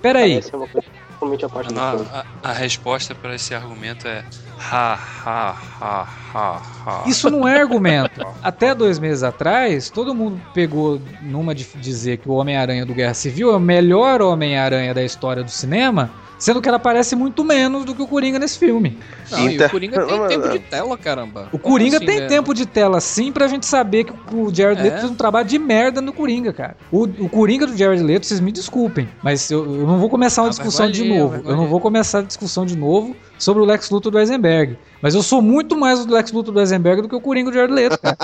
[0.01, 0.31] Peraí.
[0.31, 0.87] parece uma coisa
[1.19, 4.23] totalmente a parte A, do a, a resposta para esse argumento é
[4.59, 4.93] ha,
[5.25, 7.03] ha, ha, ha, ha.
[7.07, 8.25] Isso não é argumento.
[8.41, 13.13] Até dois meses atrás, todo mundo pegou numa de dizer que o Homem-Aranha do Guerra
[13.13, 16.09] Civil é o melhor Homem-Aranha da história do cinema,
[16.39, 18.97] Sendo que ela aparece muito menos do que o Coringa nesse filme.
[19.29, 21.49] Não, e Inter- o Coringa tem tempo de tela, caramba.
[21.51, 22.27] O Coringa assim, tem né?
[22.27, 24.83] tempo de tela sim pra gente saber que o Jared É?
[24.85, 26.77] Leto fez um trabalho de merda no Coringa, cara.
[26.91, 30.41] O, o Coringa do Jared Leto, vocês me desculpem, mas eu, eu não vou começar
[30.41, 31.41] uma Ah, discussão de novo.
[31.45, 34.77] Eu não vou começar a discussão de novo sobre o Lex Luthor do Eisenberg.
[35.01, 37.55] Mas eu sou muito mais o Lex Luthor do Eisenberg do que o Coringa do
[37.55, 38.17] Jared Leto, cara.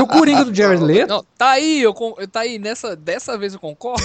[0.00, 1.94] O Coringa do Jared Leto, Não, tá aí, eu,
[2.30, 4.02] tá aí, nessa, dessa vez eu concordo.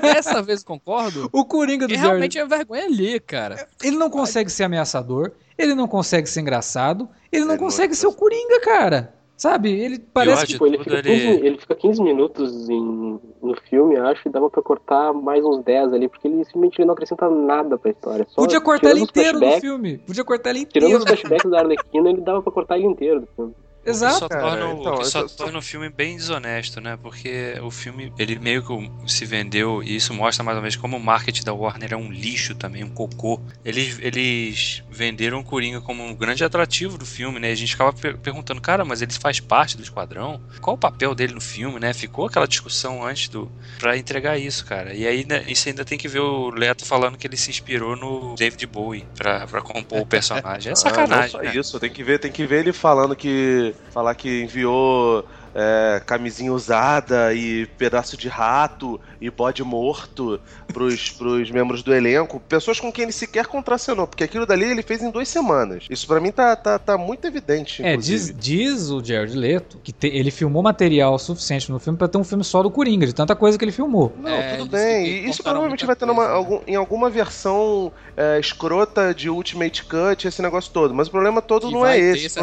[0.00, 1.28] dessa vez eu concordo.
[1.32, 3.68] o Coringa do Jared realmente é vergonha ali, cara.
[3.82, 7.96] Ele não consegue ser ameaçador, ele não consegue ser engraçado, ele não não consegue é
[7.96, 9.15] ser o Coringa, cara.
[9.36, 9.70] Sabe?
[9.70, 10.52] Ele parece que.
[10.54, 14.48] Tipo, ele fica, ele- 15, ele fica 15 minutos em- no filme, acho, e dava
[14.48, 18.24] pra cortar mais uns 10 ali, porque ele simplesmente ele não acrescenta nada pra história.
[18.30, 19.98] Só Podia cortar ele tirando inteiro no flashbacks- filme.
[19.98, 21.04] Podia cortar ele Tirando inteiro.
[21.04, 23.54] os flashbacks da Arlequina, ele dava pra cortar ele inteiro do filme.
[23.86, 24.18] Exato.
[24.18, 26.96] só, cara, torna, o- então, o que só só- torna o filme bem desonesto, né?
[26.96, 30.96] Porque o filme, ele meio que se vendeu, e isso mostra mais ou menos como
[30.96, 33.40] o marketing da Warner é um lixo também, um cocô.
[33.64, 37.50] Eles, eles venderam o Coringa como um grande atrativo do filme, né?
[37.50, 40.40] E a gente ficava per- perguntando, cara, mas ele faz parte do Esquadrão?
[40.60, 41.92] Qual o papel dele no filme, né?
[41.94, 43.50] Ficou aquela discussão antes do...
[43.78, 44.94] pra entregar isso, cara.
[44.94, 47.96] E aí, né, isso ainda tem que ver o Leto falando que ele se inspirou
[47.96, 50.70] no David Bowie pra, pra compor o personagem.
[50.70, 51.56] É Ah, sacanagem, não só né?
[51.56, 55.24] isso, tem que ver, tem que ver ele falando que falar que enviou
[55.58, 60.38] é, camisinha usada e pedaço de rato e bode morto
[60.68, 64.82] pros, pros membros do elenco, pessoas com quem ele sequer contracenou, porque aquilo dali ele
[64.82, 65.86] fez em duas semanas.
[65.88, 69.92] Isso pra mim tá, tá, tá muito evidente, É, diz, diz o Jared Leto que
[69.92, 73.14] te- ele filmou material suficiente no filme pra ter um filme só do Coringa, de
[73.14, 74.12] tanta coisa que ele filmou.
[74.18, 75.06] Não, É, tudo bem.
[75.06, 80.28] E isso provavelmente vai ter numa, algum- em alguma versão é, escrota de Ultimate Cut,
[80.28, 80.92] esse negócio todo.
[80.94, 82.38] Mas o problema todo Que não vai é ter, esse.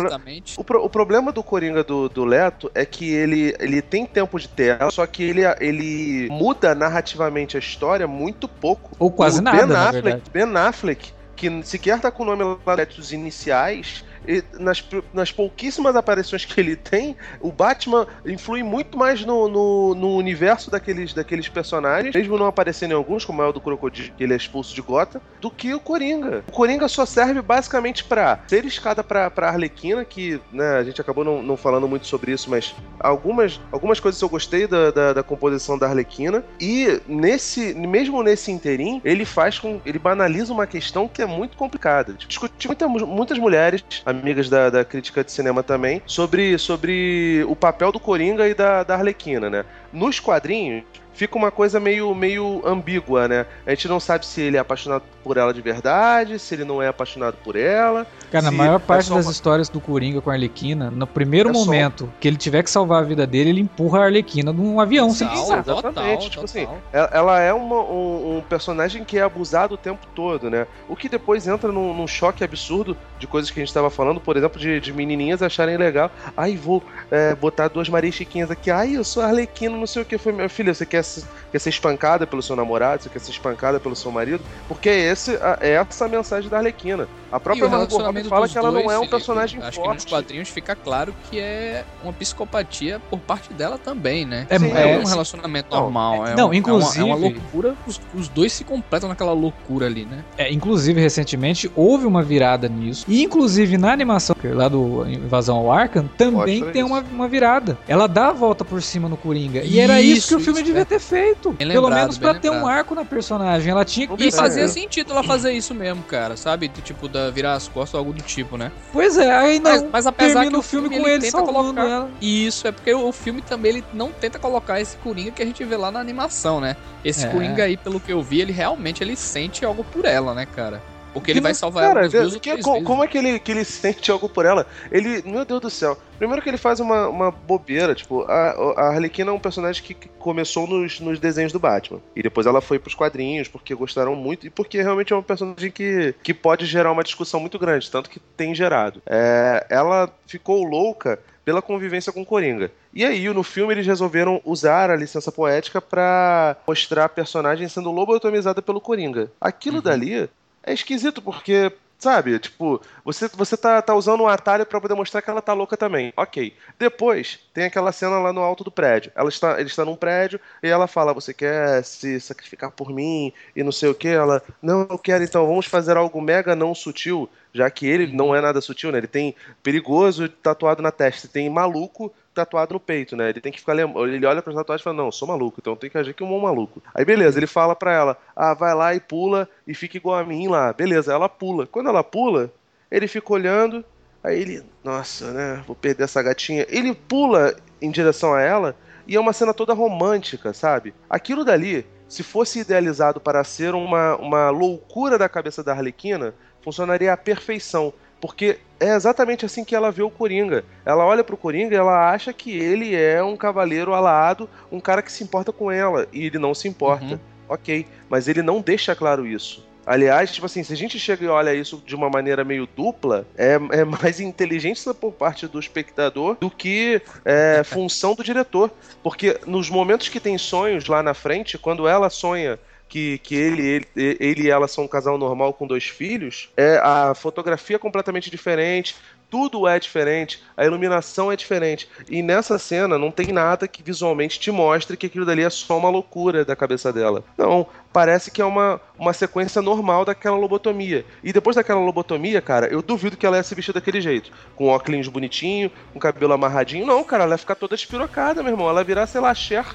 [0.57, 4.39] O, pro- o problema do Coringa do, do Leto é que ele, ele tem tempo
[4.39, 8.91] de tela, só que ele, ele muda narrativamente a história muito pouco.
[8.99, 10.21] Ou quase o nada, ben Affleck.
[10.31, 15.95] Ben Affleck, que sequer tá com o nome lá créditos iniciais, e nas, nas pouquíssimas
[15.95, 21.47] aparições que ele tem, o Batman influi muito mais no, no, no universo daqueles, daqueles
[21.49, 24.73] personagens, mesmo não aparecendo em alguns, como é o do Crocodilo, que ele é expulso
[24.73, 26.43] de Gota, do que o Coringa.
[26.47, 30.99] O Coringa só serve basicamente pra ser escada pra, pra Arlequina, que né, a gente
[30.99, 35.13] acabou não, não falando muito sobre isso, mas algumas, algumas coisas eu gostei da, da,
[35.13, 39.81] da composição da Arlequina, e nesse, mesmo nesse interim, ele faz com.
[39.85, 42.13] ele banaliza uma questão que é muito complicada.
[42.13, 43.83] Discuti muita, muitas mulheres,
[44.19, 48.83] amigas da, da crítica de cinema também, sobre, sobre o papel do Coringa e da,
[48.83, 49.65] da Arlequina, né?
[49.91, 50.83] Nos quadrinhos,
[51.13, 53.45] fica uma coisa meio, meio ambígua, né?
[53.65, 56.81] A gente não sabe se ele é apaixonado por ela de verdade, se ele não
[56.81, 58.05] é apaixonado por ela.
[58.31, 61.05] Cara, na maior é parte só das uma- histórias do Coringa com a Arlequina, no
[61.07, 64.03] primeiro É só- momento que ele tiver que salvar a vida dele, ele empurra a
[64.05, 65.63] Arlequina de um avião sem Total, pisar.
[65.63, 66.63] total, Exatamente, tipo total.
[66.73, 70.65] assim, Ela, é uma- um, um personagem que é abusado o tempo todo, né?
[70.89, 74.19] O que depois entra num, num choque absurdo de coisas que a gente estava falando,
[74.19, 76.11] por exemplo, de, de menininhas acharem legal.
[76.35, 78.71] Ai, vou é, botar duas Marias Chiquinhas aqui.
[78.71, 80.17] Ai, eu sou arlequino, não sei o que.
[80.17, 83.03] Foi, minha filha, você quer, se- quer ser espancada pelo seu namorado?
[83.03, 84.43] Você quer ser espancada pelo seu marido?
[84.67, 87.09] Porque esse, é essa a mensagem da arlequina.
[87.33, 90.03] A própria Margot Robbie fala que ela não dois, é um personagem Acho que nos
[90.03, 90.07] forte.
[90.07, 94.45] quadrinhos fica claro que é uma psicopatia por parte dela também, né?
[94.49, 96.27] É, Sim, Não é, é um relacionamento Não, normal.
[96.27, 97.75] É não, um- é inclusive- uma, é uma loucura.
[97.87, 100.23] Os, os dois se completam naquela loucura ali, né?
[100.37, 103.05] É, inclusive, recentemente, houve uma virada nisso.
[103.07, 106.91] E, inclusive, na animação lá do Invasão ao Arkham, também Mostra tem isso.
[106.93, 107.77] uma, uma virada.
[107.87, 109.63] Ela dá a volta por cima no Coringa.
[109.63, 110.85] E era isso, Isso, que o filme isso, devia é.
[110.85, 111.51] ter feito.
[111.51, 113.71] Bem Pelo lembrado, menos pra bem ter um arco na personagem.
[113.71, 114.31] Ela tinha que E É.
[114.31, 116.67] fazia sentido ela fazer isso mesmo, cara, sabe?
[116.67, 118.71] Do tipo, da virar as costas ou algo do tipo, né?
[118.91, 119.71] Pois é, aí não.
[119.71, 121.83] Mas, mas apesar que o filme com ele, ele tenta colocar...
[121.83, 122.11] ela.
[122.21, 125.45] E isso é porque o filme também ele não tenta colocar esse Coringa que a
[125.45, 126.75] gente vê lá na animação, né?
[127.03, 127.29] Esse É.
[127.29, 130.81] Coringa aí, pelo que eu vi, ele realmente ele sente algo por ela, né, cara?
[131.13, 132.87] Porque ele vai salvar cara, ela duas que- co- vezes.
[132.87, 134.65] como é que ele, que ele sente algo por ela?
[134.91, 135.97] Ele, meu Deus do céu.
[136.17, 139.93] Primeiro que ele faz uma, uma bobeira, tipo, a, a Arlequina é um personagem que
[140.19, 141.99] começou nos, nos desenhos do Batman.
[142.15, 145.69] E depois ela foi pros quadrinhos, porque gostaram muito, e porque realmente é um personagem
[145.69, 149.01] que, que pode gerar uma discussão muito grande, tanto que tem gerado.
[149.05, 152.71] É, ela ficou louca pela convivência com o Coringa.
[152.93, 157.91] E aí, no filme, eles resolveram usar a licença poética pra mostrar a personagem sendo
[157.91, 159.29] lobotomizada pelo Coringa.
[159.41, 160.29] Aquilo dali
[160.63, 165.21] é esquisito, porque, sabe, tipo, você, você tá, tá usando um atalho pra poder mostrar
[165.21, 166.13] que ela tá louca também.
[166.15, 166.55] Ok.
[166.79, 169.11] Depois, tem aquela cena lá no alto do prédio.
[169.15, 173.31] Ela está, ele está num prédio e ela fala: Você quer se sacrificar por mim?
[173.55, 174.07] E não sei o que.
[174.07, 177.29] Ela, não, eu quero então, vamos fazer algo mega não sutil.
[177.53, 178.97] Já que ele não é nada sutil, né?
[178.97, 183.29] Ele tem perigoso tatuado na testa, tem maluco tatuado no peito, né?
[183.29, 185.89] Ele tem que ficar Ele olha pra tatuagem e fala, não, sou maluco, então tem
[185.89, 186.81] que agir como um maluco.
[186.93, 190.23] Aí beleza, ele fala pra ela, ah, vai lá e pula e fica igual a
[190.23, 190.73] mim lá.
[190.73, 191.67] Beleza, ela pula.
[191.67, 192.51] Quando ela pula,
[192.89, 193.83] ele fica olhando,
[194.23, 195.63] aí ele, nossa, né?
[195.65, 196.65] Vou perder essa gatinha.
[196.69, 198.75] Ele pula em direção a ela
[199.07, 200.93] e é uma cena toda romântica, sabe?
[201.09, 207.11] Aquilo dali, se fosse idealizado para ser uma, uma loucura da cabeça da Arlequina, funcionaria
[207.11, 207.93] à perfeição.
[208.23, 210.63] Porque é exatamente assim que ela vê o Coringa.
[210.85, 215.01] Ela olha pro Coringa e ela acha que ele é um cavaleiro alado, um cara
[215.01, 216.07] que se importa com ela.
[216.13, 217.03] E ele não se importa.
[217.03, 217.19] Uhum.
[217.49, 217.85] Ok.
[218.09, 219.67] Mas ele não deixa claro isso.
[219.85, 223.27] Aliás, tipo assim, se a gente chega e olha isso de uma maneira meio dupla,
[223.37, 228.71] é, é mais inteligência por parte do espectador do que é, função do diretor.
[229.03, 232.57] Porque nos momentos que tem sonhos lá na frente, quando ela sonha
[232.93, 236.77] que, que ele, ele, ele e ela são um casal normal com dois filhos, é
[236.77, 238.95] a fotografia é completamente diferente,
[239.31, 241.89] tudo é diferente, a iluminação é diferente.
[242.07, 245.75] E nessa cena não tem nada que visualmente te mostre que aquilo dali é só
[245.75, 247.23] uma loucura da cabeça dela.
[247.35, 251.03] Não, parece que é uma, uma sequência normal daquela lobotomia.
[251.23, 254.31] E depois daquela lobotomia, cara, eu duvido que ela ia se vestir daquele jeito.
[254.55, 256.85] Com óculos bonitinho, com cabelo amarradinho.
[256.85, 258.69] Não, cara, ela ia ficar toda despirocada, meu irmão.
[258.69, 259.65] Ela ia virar, sei lá, Cher.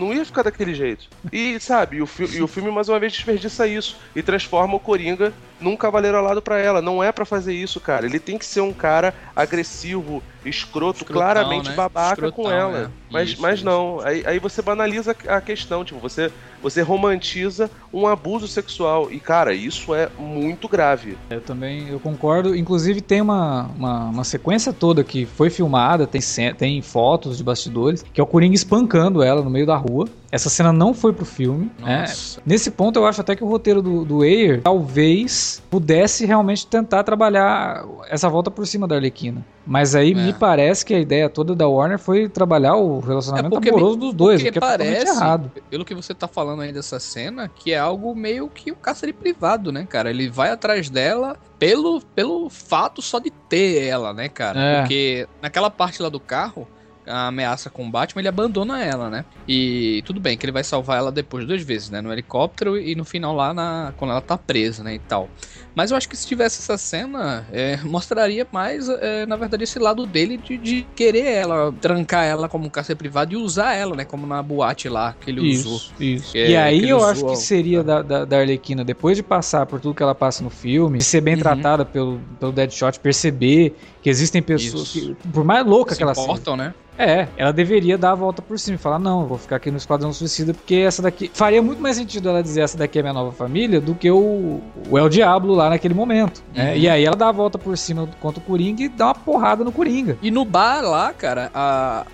[0.00, 1.08] Não ia ficar daquele jeito.
[1.30, 4.80] E, sabe, e o, e o filme mais uma vez desperdiça isso e transforma o
[4.80, 5.30] Coringa
[5.60, 6.80] num cavaleiro alado pra ela.
[6.80, 8.06] Não é pra fazer isso, cara.
[8.06, 11.76] Ele tem que ser um cara agressivo, escroto, Escrotão, claramente né?
[11.76, 12.90] babaca Escrotão, com ela.
[12.96, 12.99] é.
[13.10, 13.64] Mas, Isso, mas isso.
[13.64, 14.00] não.
[14.00, 16.30] Aí, aí você banaliza a questão, tipo, você,
[16.62, 19.10] você romantiza um abuso sexual.
[19.10, 21.18] E, cara, isso é muito grave.
[21.28, 22.54] Eu também eu concordo.
[22.54, 26.20] Inclusive tem uma, uma, uma sequência toda que foi filmada, tem,
[26.56, 30.06] tem fotos de bastidores, que é o Coringa espancando ela no meio da rua.
[30.32, 31.68] Essa cena não foi pro filme.
[31.80, 32.04] né?
[32.46, 37.02] Nesse ponto, eu acho até que o roteiro do, do Ayer talvez pudesse realmente tentar
[37.02, 39.44] trabalhar essa volta por cima da Arlequina.
[39.66, 40.14] Mas aí É.
[40.14, 43.96] me parece que a ideia toda da Warner foi trabalhar o relacionamento É porque amoroso
[43.96, 45.50] dos dois, o Porque que é parece, errado.
[45.68, 49.12] pelo que você tá falando aí dessa cena, que é algo meio que um cárcere
[49.12, 50.10] privado, né, cara?
[50.10, 54.60] Ele vai atrás dela pelo, pelo fato só de ter ela, né, cara?
[54.60, 54.80] É.
[54.80, 56.66] Porque naquela parte lá do carro,
[57.10, 59.24] a ameaça com o Batman, ele abandona ela, né?
[59.46, 62.00] E tudo bem que ele vai salvar ela depois duas vezes, né?
[62.00, 64.94] No helicóptero e no final lá na, quando ela tá presa, né?
[64.94, 65.28] E tal.
[65.74, 69.78] Mas eu acho que se tivesse essa cena, é, mostraria mais, é, na verdade, esse
[69.78, 73.94] lado dele de, de querer ela, trancar ela como um cárcere privado e usar ela,
[73.96, 74.04] né?
[74.04, 75.76] Como na boate lá que ele usou.
[75.76, 76.36] Isso, isso.
[76.36, 79.80] É, e aí eu acho que seria da, da, da Arlequina, depois de passar por
[79.80, 81.40] tudo que ela passa no filme, de ser bem Uhum.
[81.40, 85.14] tratada pelo, pelo Deadshot, perceber que existem pessoas Isso.
[85.16, 86.74] que, por mais louca Se que ela seja, importam, né?
[87.00, 89.78] É, ela deveria dar a volta por cima e falar: não, vou ficar aqui no
[89.78, 91.30] Esquadrão Suicida, porque essa daqui.
[91.32, 94.60] Faria muito mais sentido ela dizer essa daqui é minha nova família do que o,
[94.90, 96.42] o El Diablo lá naquele momento.
[96.54, 96.72] né?
[96.72, 96.76] Uhum.
[96.76, 99.64] E aí ela dá a volta por cima contra o Coringa e dá uma porrada
[99.64, 100.18] no Coringa.
[100.20, 102.04] E no bar lá, cara, a,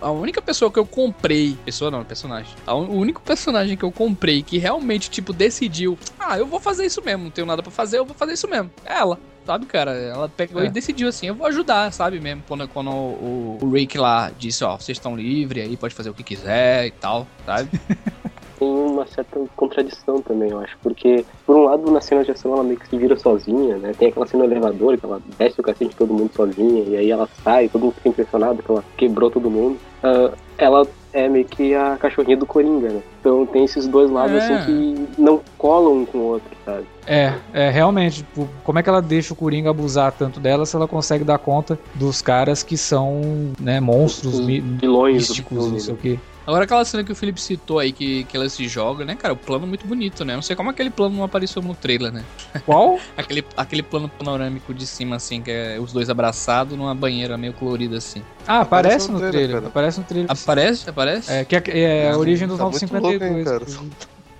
[0.00, 1.56] a, única pessoa que eu comprei.
[1.64, 2.54] Pessoa não, personagem.
[2.64, 6.86] A o único personagem que eu comprei que realmente, tipo, decidiu: ah, eu vou fazer
[6.86, 8.70] isso mesmo, não tenho nada pra fazer, eu vou fazer isso mesmo.
[8.84, 9.18] É ela.
[9.48, 9.92] Sabe, cara?
[9.92, 10.66] Ela pegou É.
[10.66, 12.42] e decidiu assim, eu vou ajudar, sabe mesmo?
[12.46, 16.12] Quando, quando o, o Rick lá disse, ó, vocês estão livres aí, pode fazer o
[16.14, 17.70] que quiser e tal, sabe?
[18.58, 20.76] Tem uma certa contradição também, eu acho.
[20.82, 23.94] Porque, por um lado, na cena de ação ela meio que se vira sozinha, né?
[23.98, 26.96] Tem aquela cena no elevador que ela desce o cacete de todo mundo sozinha, e
[26.98, 29.78] aí ela sai, todo mundo fica impressionado que ela quebrou todo mundo.
[30.02, 33.00] Ah, ela é meio que a cachorrinha do Coringa, né?
[33.20, 34.54] Então tem esses dois lados, É.
[34.54, 34.64] assim,
[35.16, 36.84] que não colam um com o outro, sabe?
[37.06, 40.76] É, é realmente, tipo, como é que ela deixa o Coringa abusar tanto dela se
[40.76, 45.78] ela consegue dar conta dos caras que são, né, monstros Os mi- vilões místicos, não
[45.78, 46.02] sei o né?
[46.02, 46.18] quê.
[46.48, 49.34] Agora aquela cena que o Felipe citou aí, que, que ela se joga, né, cara?
[49.34, 50.34] O plano é muito bonito, né?
[50.34, 52.24] Não sei como aquele plano não apareceu no trailer, né?
[52.64, 52.98] Qual?
[53.18, 57.52] Aquele, aquele plano panorâmico de cima, assim, que é os dois abraçados numa banheira meio
[57.52, 58.22] colorida, assim.
[58.46, 59.48] Ah, aparece Aparece no no trailer.
[59.50, 59.68] trailer.
[59.68, 60.30] Aparece no trailer.
[60.30, 60.88] Aparece?
[60.88, 61.30] Aparece?
[61.32, 61.62] É, que é,
[62.06, 63.44] é a origem dos Tá louco, hein, 952.
[63.44, 63.88] cara?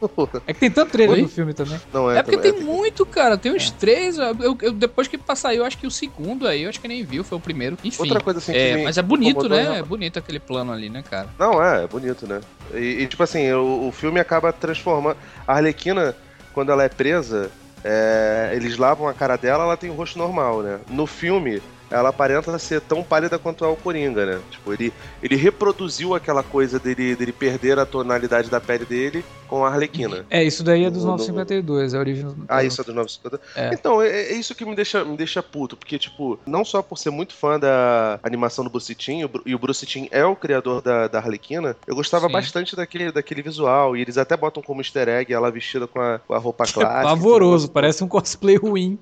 [0.46, 1.22] É que tem tanto trailer Oi?
[1.22, 1.78] no filme também.
[1.92, 3.36] Não é, É porque também- tem muito, cara.
[3.36, 4.16] Tem uns três.
[4.18, 7.04] Eu, eu- depois que passar, eu acho que o segundo aí, eu acho que nem
[7.04, 7.76] viu, foi o primeiro.
[7.84, 8.02] Enfim.
[8.02, 9.78] Outra coisa assim que é, mas é bonito, né?
[9.78, 11.28] É bonito aquele plano ali, né, cara?
[11.38, 12.40] Não, é, é bonito, né?
[12.74, 15.16] E, e, tipo assim, o, o filme acaba transformando.
[15.46, 16.14] A Arlequina,
[16.52, 17.50] quando ela é presa,
[17.84, 20.80] é, eles lavam a cara dela, ela tem o rosto normal, né?
[20.88, 24.40] No filme, ela aparenta ser tão pálida quanto é o Coringa, né?
[24.50, 29.64] Tipo, ele, ele reproduziu aquela coisa dele, dele perder a tonalidade da pele dele com
[29.64, 30.26] a Arlequina.
[30.28, 32.44] É, isso daí é dos No- no- 952, é a origem do...
[32.48, 33.40] Ah, isso é dos 950?
[33.56, 33.70] É.
[33.72, 36.98] Então, é, é isso que me deixa, me deixa puto, porque, tipo, não só por
[36.98, 40.24] ser muito fã da animação do Bruce Timm, o Bru- e o Bruce Timm é
[40.24, 42.32] o criador da, da Arlequina, eu gostava Sim.
[42.32, 46.18] bastante daquele, daquele visual, e eles até botam como easter egg ela vestida com a,
[46.18, 47.02] com a roupa É clássica.
[47.02, 48.98] pavoroso, parece um cosplay ruim.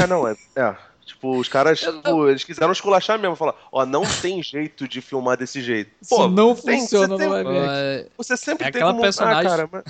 [0.00, 0.74] É, não, é, é.
[1.10, 5.36] Tipo, os caras, tipo, eles quiseram esculachar mesmo, falar, ó, não tem jeito de filmar
[5.36, 5.90] desse jeito.
[6.08, 8.10] Pô, Isso não tem, funciona você no live action.
[8.16, 9.02] Você sempre É tem aquela como...
[9.02, 9.84] personagem- Ah, cara, mas...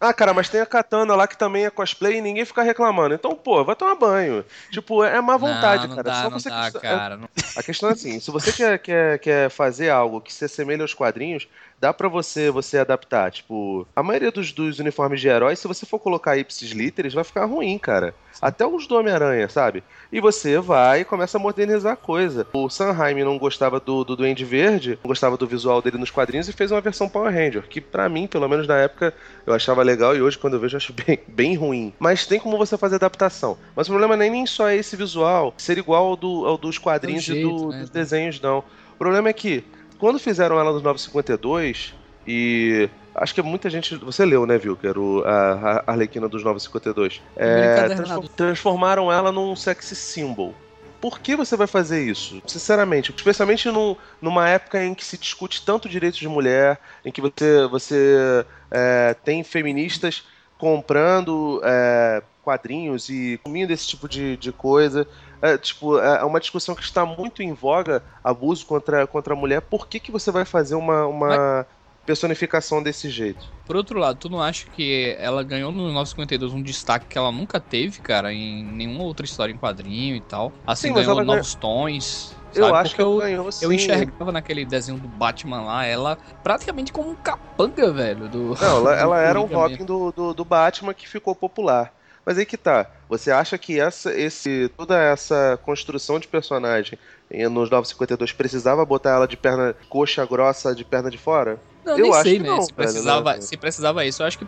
[0.00, 3.14] ah, cara, mas tem a Katana lá que também é cosplay e ninguém fica reclamando.
[3.14, 4.44] Então, pô, vai tomar banho.
[4.70, 6.16] Tipo, é má vontade, não, não cara.
[6.16, 7.16] Dá, Só não você dá, que- cara.
[7.16, 10.82] Não- A questão é assim, se você quer, quer, quer fazer algo que se assemelhe
[10.82, 11.48] aos quadrinhos,
[11.80, 13.30] dá pra você você adaptar.
[13.30, 17.24] Tipo, a maioria dos, dos uniformes de heróis, se você for colocar ipsis literis, vai
[17.24, 18.14] ficar ruim, cara.
[18.42, 19.84] Até os do Homem-Aranha, sabe?
[20.12, 22.46] E você vai e começa a modernizar a coisa.
[22.52, 26.48] O Sanheim não gostava do, do Duende Verde, não gostava do visual dele nos quadrinhos
[26.48, 29.14] e fez uma versão Power Ranger, que pra mim, pelo menos na época,
[29.46, 31.92] eu achava legal e hoje, quando eu vejo, eu acho bem, bem ruim.
[31.98, 33.56] Mas tem como você fazer adaptação.
[33.76, 36.76] Mas o problema nem, nem só é esse visual ser igual ao, do, ao dos
[36.76, 37.80] quadrinhos É o jeito, e do- né?
[37.80, 38.58] dos desenhos, não.
[38.58, 39.64] O problema é que,
[40.04, 41.94] quando fizeram ela nos 952,
[42.26, 43.96] e acho que muita gente.
[43.96, 44.76] Você leu, né, viu?
[44.76, 47.22] Que era o, a, a Arlequina dos 952.
[47.34, 50.54] É, transform- transformaram ela num sexy symbol.
[51.00, 52.42] Por que você vai fazer isso?
[52.46, 57.22] Sinceramente, especialmente num- numa época em que se discute tanto direitos de mulher, em que
[57.22, 60.22] você, você é, tem feministas
[60.58, 65.06] comprando é, quadrinhos e comindo esse tipo de, de coisa.
[65.44, 69.60] É, tipo, é uma discussão que está muito em voga, abuso contra, contra a mulher.
[69.60, 71.66] Por que, que você vai fazer uma, uma
[72.06, 73.44] personificação desse jeito?
[73.66, 77.30] Por outro lado, tu não acha que ela ganhou no 952 um destaque que ela
[77.30, 80.50] nunca teve, cara, em nenhuma outra história em quadrinho e tal?
[80.66, 82.34] Assim, Sim, ganhou ela ganha- novos tons.
[82.54, 82.76] Eu sabe?
[82.78, 83.64] acho Porque que eu, ganhou sim.
[83.66, 88.28] eu enxergava naquele desenho do Batman lá, ela praticamente como um capanga, velho.
[88.28, 91.92] Do, Não, ela, ela era um Coringa Robin do, do, do Batman que ficou popular.
[92.24, 92.86] Mas aí que tá.
[93.08, 96.98] Você acha que essa, esse, toda essa construção de personagem
[97.30, 101.60] em- nos 952 precisava botar ela de perna coxa grossa de perna de fora?
[101.84, 102.48] Não, Eu nem acho sei, que né?
[102.48, 103.40] não, se, velho, precisava, né?
[103.40, 104.22] se precisava isso.
[104.22, 104.46] Eu acho que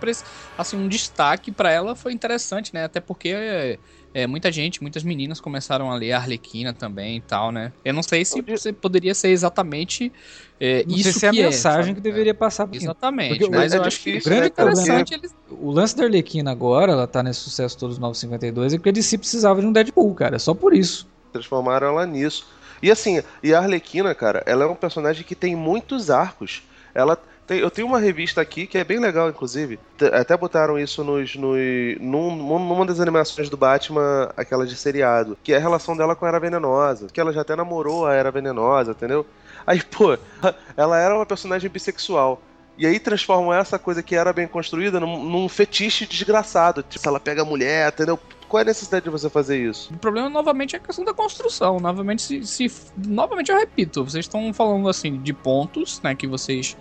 [0.56, 2.84] assim, um destaque pra ela foi interessante, né?
[2.84, 3.78] Até porque
[4.16, 7.72] é, é, muita gente, muitas meninas começaram a ler a Arlequina também e tal, né?
[7.84, 10.12] Eu não sei se você poderia ser exatamente
[10.58, 11.94] é, Não isso sei se é a que mensagem sabe?
[11.94, 12.68] que deveria passar.
[12.72, 14.70] É, Exatamente, Porque mas é eu acho que o grande né, cara?
[14.70, 18.72] problema- interessante eles O lance da Arlequina agora, ela tá nesse sucesso todos os 952,
[18.74, 20.36] é porque a DC precisava de um Deadpool, cara.
[20.36, 21.06] É só por isso.
[21.32, 22.46] Transformaram ela nisso.
[22.82, 26.62] E assim, e a Arlequina, cara, ela é um personagem que tem muitos arcos.
[26.94, 29.78] Ela tem, eu tenho uma revista aqui que é bem legal, inclusive.
[30.12, 31.56] Até botaram isso nos, nos,
[32.00, 36.24] num- numa das animações do Batman, aquela de seriado, que é a relação dela com
[36.24, 37.06] a Era Venenosa.
[37.12, 39.24] Que ela já até namorou a Era Venenosa, entendeu?
[39.66, 40.18] Aí, pô,
[40.76, 42.40] ela era uma personagem bissexual.
[42.78, 46.82] E aí transformam essa coisa que era bem construída num, num fetiche desgraçado.
[46.82, 48.18] Tipo, ela pega a mulher, entendeu?
[48.48, 49.92] Qual é a necessidade de você fazer isso?
[49.94, 51.80] O problema, novamente, é a questão da construção.
[51.80, 56.76] Novamente, se, se- novamente eu repito, vocês estão falando assim de pontos, né, que vocês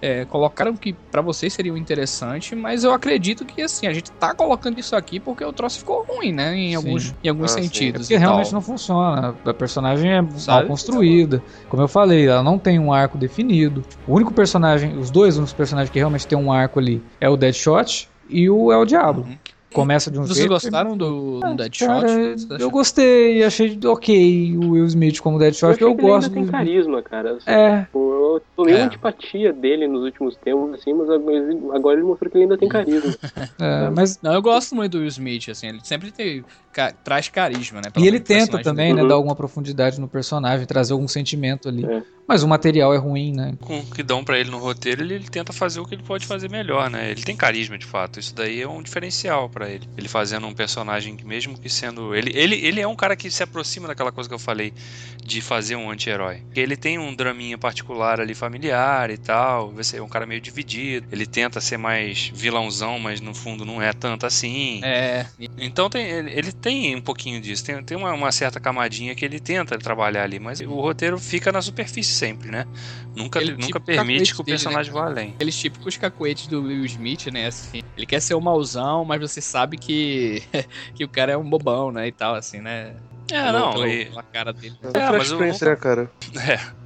[0.00, 4.34] é, colocaram que pra vocês seriam interessante, mas eu acredito que assim a gente tá
[4.34, 6.74] colocando isso aqui porque o troço ficou ruim, né, em Sim.
[6.76, 7.60] alguns, em alguns Ah, sim.
[7.60, 8.02] É sentidos.
[8.02, 8.54] porque realmente tal.
[8.54, 9.34] não funciona.
[9.44, 10.68] A personagem é mal Sabe?
[10.68, 11.42] construída.
[11.68, 13.84] Como eu falei, ela não tem um arco definido.
[14.06, 17.36] O único personagem, os dois únicos personagens que realmente tem um arco ali é o
[17.36, 19.24] Deadshot e o El Diablo.
[19.24, 19.36] Uhum.
[19.72, 20.48] Começa de um Vocês jeito.
[20.50, 21.86] gostaram do, do Deadshot?
[21.86, 26.00] Cara, Vocês eu gostei, achei ok o Will Smith como Eu Deadshot, achei eu que
[26.00, 27.38] ele gosto ainda tem carisma, cara.
[27.46, 28.78] É, Pô, eu tomei É.
[28.78, 31.08] uma antipatia dele nos últimos tempos, assim, mas
[31.74, 33.14] agora ele mostrou que ele ainda tem carisma.
[33.60, 37.28] é, mas Não, eu gosto muito do Will Smith, assim, ele sempre tem, ca- traz
[37.28, 37.90] carisma, né?
[37.98, 38.96] E ele tenta também, dele.
[38.96, 39.08] né, Uhum.
[39.08, 41.84] dar alguma profundidade no personagem, trazer algum sentimento ali.
[41.84, 42.02] É.
[42.26, 43.54] Mas o material é ruim, né?
[43.58, 46.02] Com o que dão pra ele no roteiro, ele, ele tenta fazer o que ele
[46.02, 47.10] pode fazer melhor, né?
[47.10, 48.20] Ele tem carisma de fato.
[48.20, 49.88] Isso daí é um diferencial pra ele.
[49.96, 52.14] Ele fazendo um personagem que, mesmo que sendo.
[52.14, 54.72] Ele, ele, ele é um cara que se aproxima daquela coisa que eu falei
[55.24, 56.42] de fazer um anti-herói.
[56.54, 59.72] Ele tem um draminha particular ali familiar e tal.
[59.72, 61.08] Você é um cara meio dividido.
[61.10, 64.80] Ele tenta ser mais vilãozão, mas no fundo não é tanto assim.
[64.84, 65.26] É,
[65.58, 69.24] Então tem, ele, ele tem um pouquinho disso, tem, tem uma, uma certa camadinha que
[69.24, 72.64] ele tenta trabalhar ali, mas o roteiro fica na superfície sempre, né?
[73.14, 75.30] Nunca, Ele, nunca tipo, permite que o dele, né, personagem vá além.
[75.34, 77.46] aqueles típicos cacuetes do Will Smith, né?
[77.48, 80.42] Assim, ele quer ser o mauzão, mas você sabe que,
[80.94, 82.06] que o cara é um bobão, né?
[82.06, 82.96] E tal, assim, né?
[83.30, 84.76] É, não, pelo- e- pela cara dele.
[84.82, 86.10] É, É, mas Fresh eu Prince, né, cara?
[86.48, 86.78] É,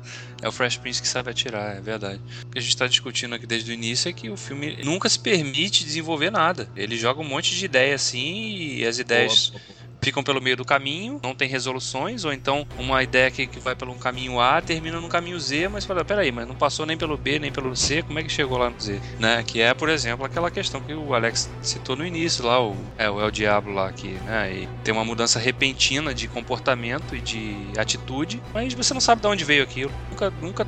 [0.42, 2.20] é o Fresh Prince que sabe atirar, é verdade.
[2.46, 5.08] O que a gente tá discutindo aqui desde o início é que o filme nunca
[5.08, 6.68] se permite desenvolver nada.
[6.74, 9.81] Ele joga um monte de ideia assim e as ideias Boa, boa, boa.
[10.03, 13.74] Ficam pelo meio do caminho, não tem resoluções, ou então uma ideia que, que vai
[13.74, 17.16] pelo caminho A termina no caminho Z, mas fala, peraí, mas não passou nem pelo
[17.16, 19.00] B, nem pelo C, como é que chegou lá no Z?
[19.18, 19.42] Né?
[19.46, 23.09] Que é, por exemplo, aquela questão que o Alex citou no início lá, o, é,
[23.09, 27.57] o El Diablo lá, que né, e tem uma mudança repentina de comportamento e de
[27.78, 30.66] atitude, mas você não sabe de onde veio aquilo, nunca, nunca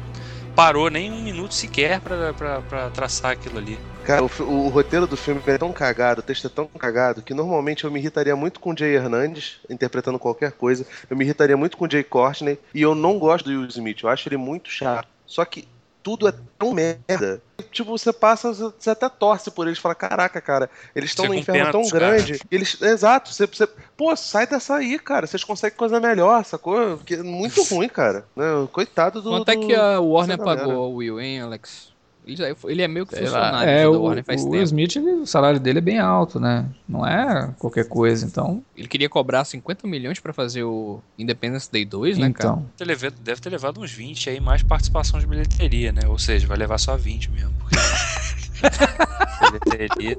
[0.55, 3.79] parou nem um minuto sequer pra traçar aquilo ali.
[4.05, 7.33] Cara, o, o roteiro do filme é tão cagado, o texto é tão cagado, que
[7.33, 10.87] normalmente eu me irritaria muito com o Jay Hernandes, interpretando qualquer coisa.
[11.09, 12.59] Eu me irritaria muito com o Jay Courtney.
[12.75, 15.09] E eu não gosto do Will Smith, eu acho ele muito chato.
[15.27, 15.67] Só que
[16.05, 17.43] tudo é tão merda.
[17.73, 19.79] Tipo, você passa, você até torce por eles.
[19.79, 22.39] Fala, caraca, cara, eles estão num inferno tão grande.
[22.51, 25.27] Eles, exato, você, você, pô, sai dessa aí, cara.
[25.27, 26.99] Vocês conseguem coisa melhor, sacou?
[26.99, 28.27] Porque é muito ruim, cara.
[28.37, 28.45] Né?
[28.71, 29.31] Coitado do.
[29.31, 31.94] Quanto é que a Warner pagou ao Will, hein, Alex?
[32.27, 34.55] Ele, já- ele é meio que Sei funcionário É, o, Warner faz o tempo.
[34.57, 36.65] Will Smith, ele- o salário dele é bem alto, né?
[36.89, 38.63] Não é qualquer coisa, então.
[38.77, 42.55] Ele queria cobrar 50 milhões pra fazer o Independence Day 2, né, cara?
[42.55, 42.57] então.
[42.57, 46.03] Deve ter levado- Deve ter levado uns 20 aí, mais participação de bilheteria, né?
[46.09, 47.53] Ou seja, vai levar só 20 mesmo.
[47.59, 47.77] Porque...
[49.69, 50.19] bilheteria.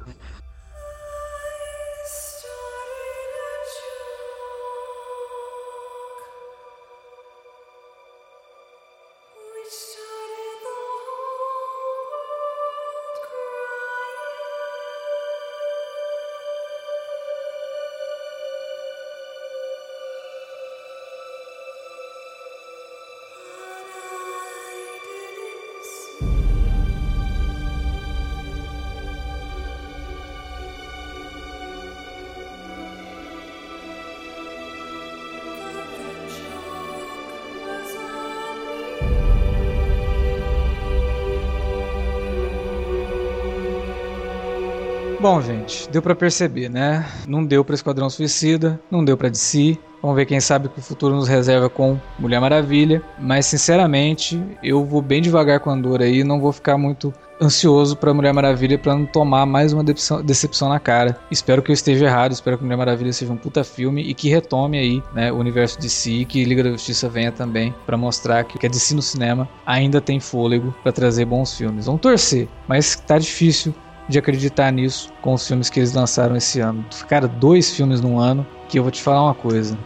[45.26, 47.03] Bom, gente, deu pra perceber, né?
[47.28, 49.76] Não deu pra Esquadrão Suicida, não deu pra DC.
[49.99, 53.01] Vamos ver quem sabe que o futuro nos reserva com Mulher Maravilha.
[53.17, 56.23] Mas, sinceramente, eu vou bem devagar com a Andor aí.
[56.23, 57.11] Não vou ficar muito
[57.41, 61.17] ansioso pra Mulher Maravilha pra não tomar mais uma decepção, decepção na cara.
[61.32, 62.32] Espero que eu esteja errado.
[62.32, 65.80] Espero que Mulher Maravilha seja um puta filme e que retome aí, né, o universo
[65.80, 69.01] DC e que Liga da Justiça venha também pra mostrar que que a DC no
[69.01, 71.88] cinema ainda tem fôlego pra trazer bons filmes.
[71.88, 73.73] Vamos torcer, mas tá difícil
[74.08, 76.86] de acreditar nisso com os filmes que eles lançaram esse ano.
[77.08, 79.78] Cara, dois filmes num ano que eu vou te falar uma coisa.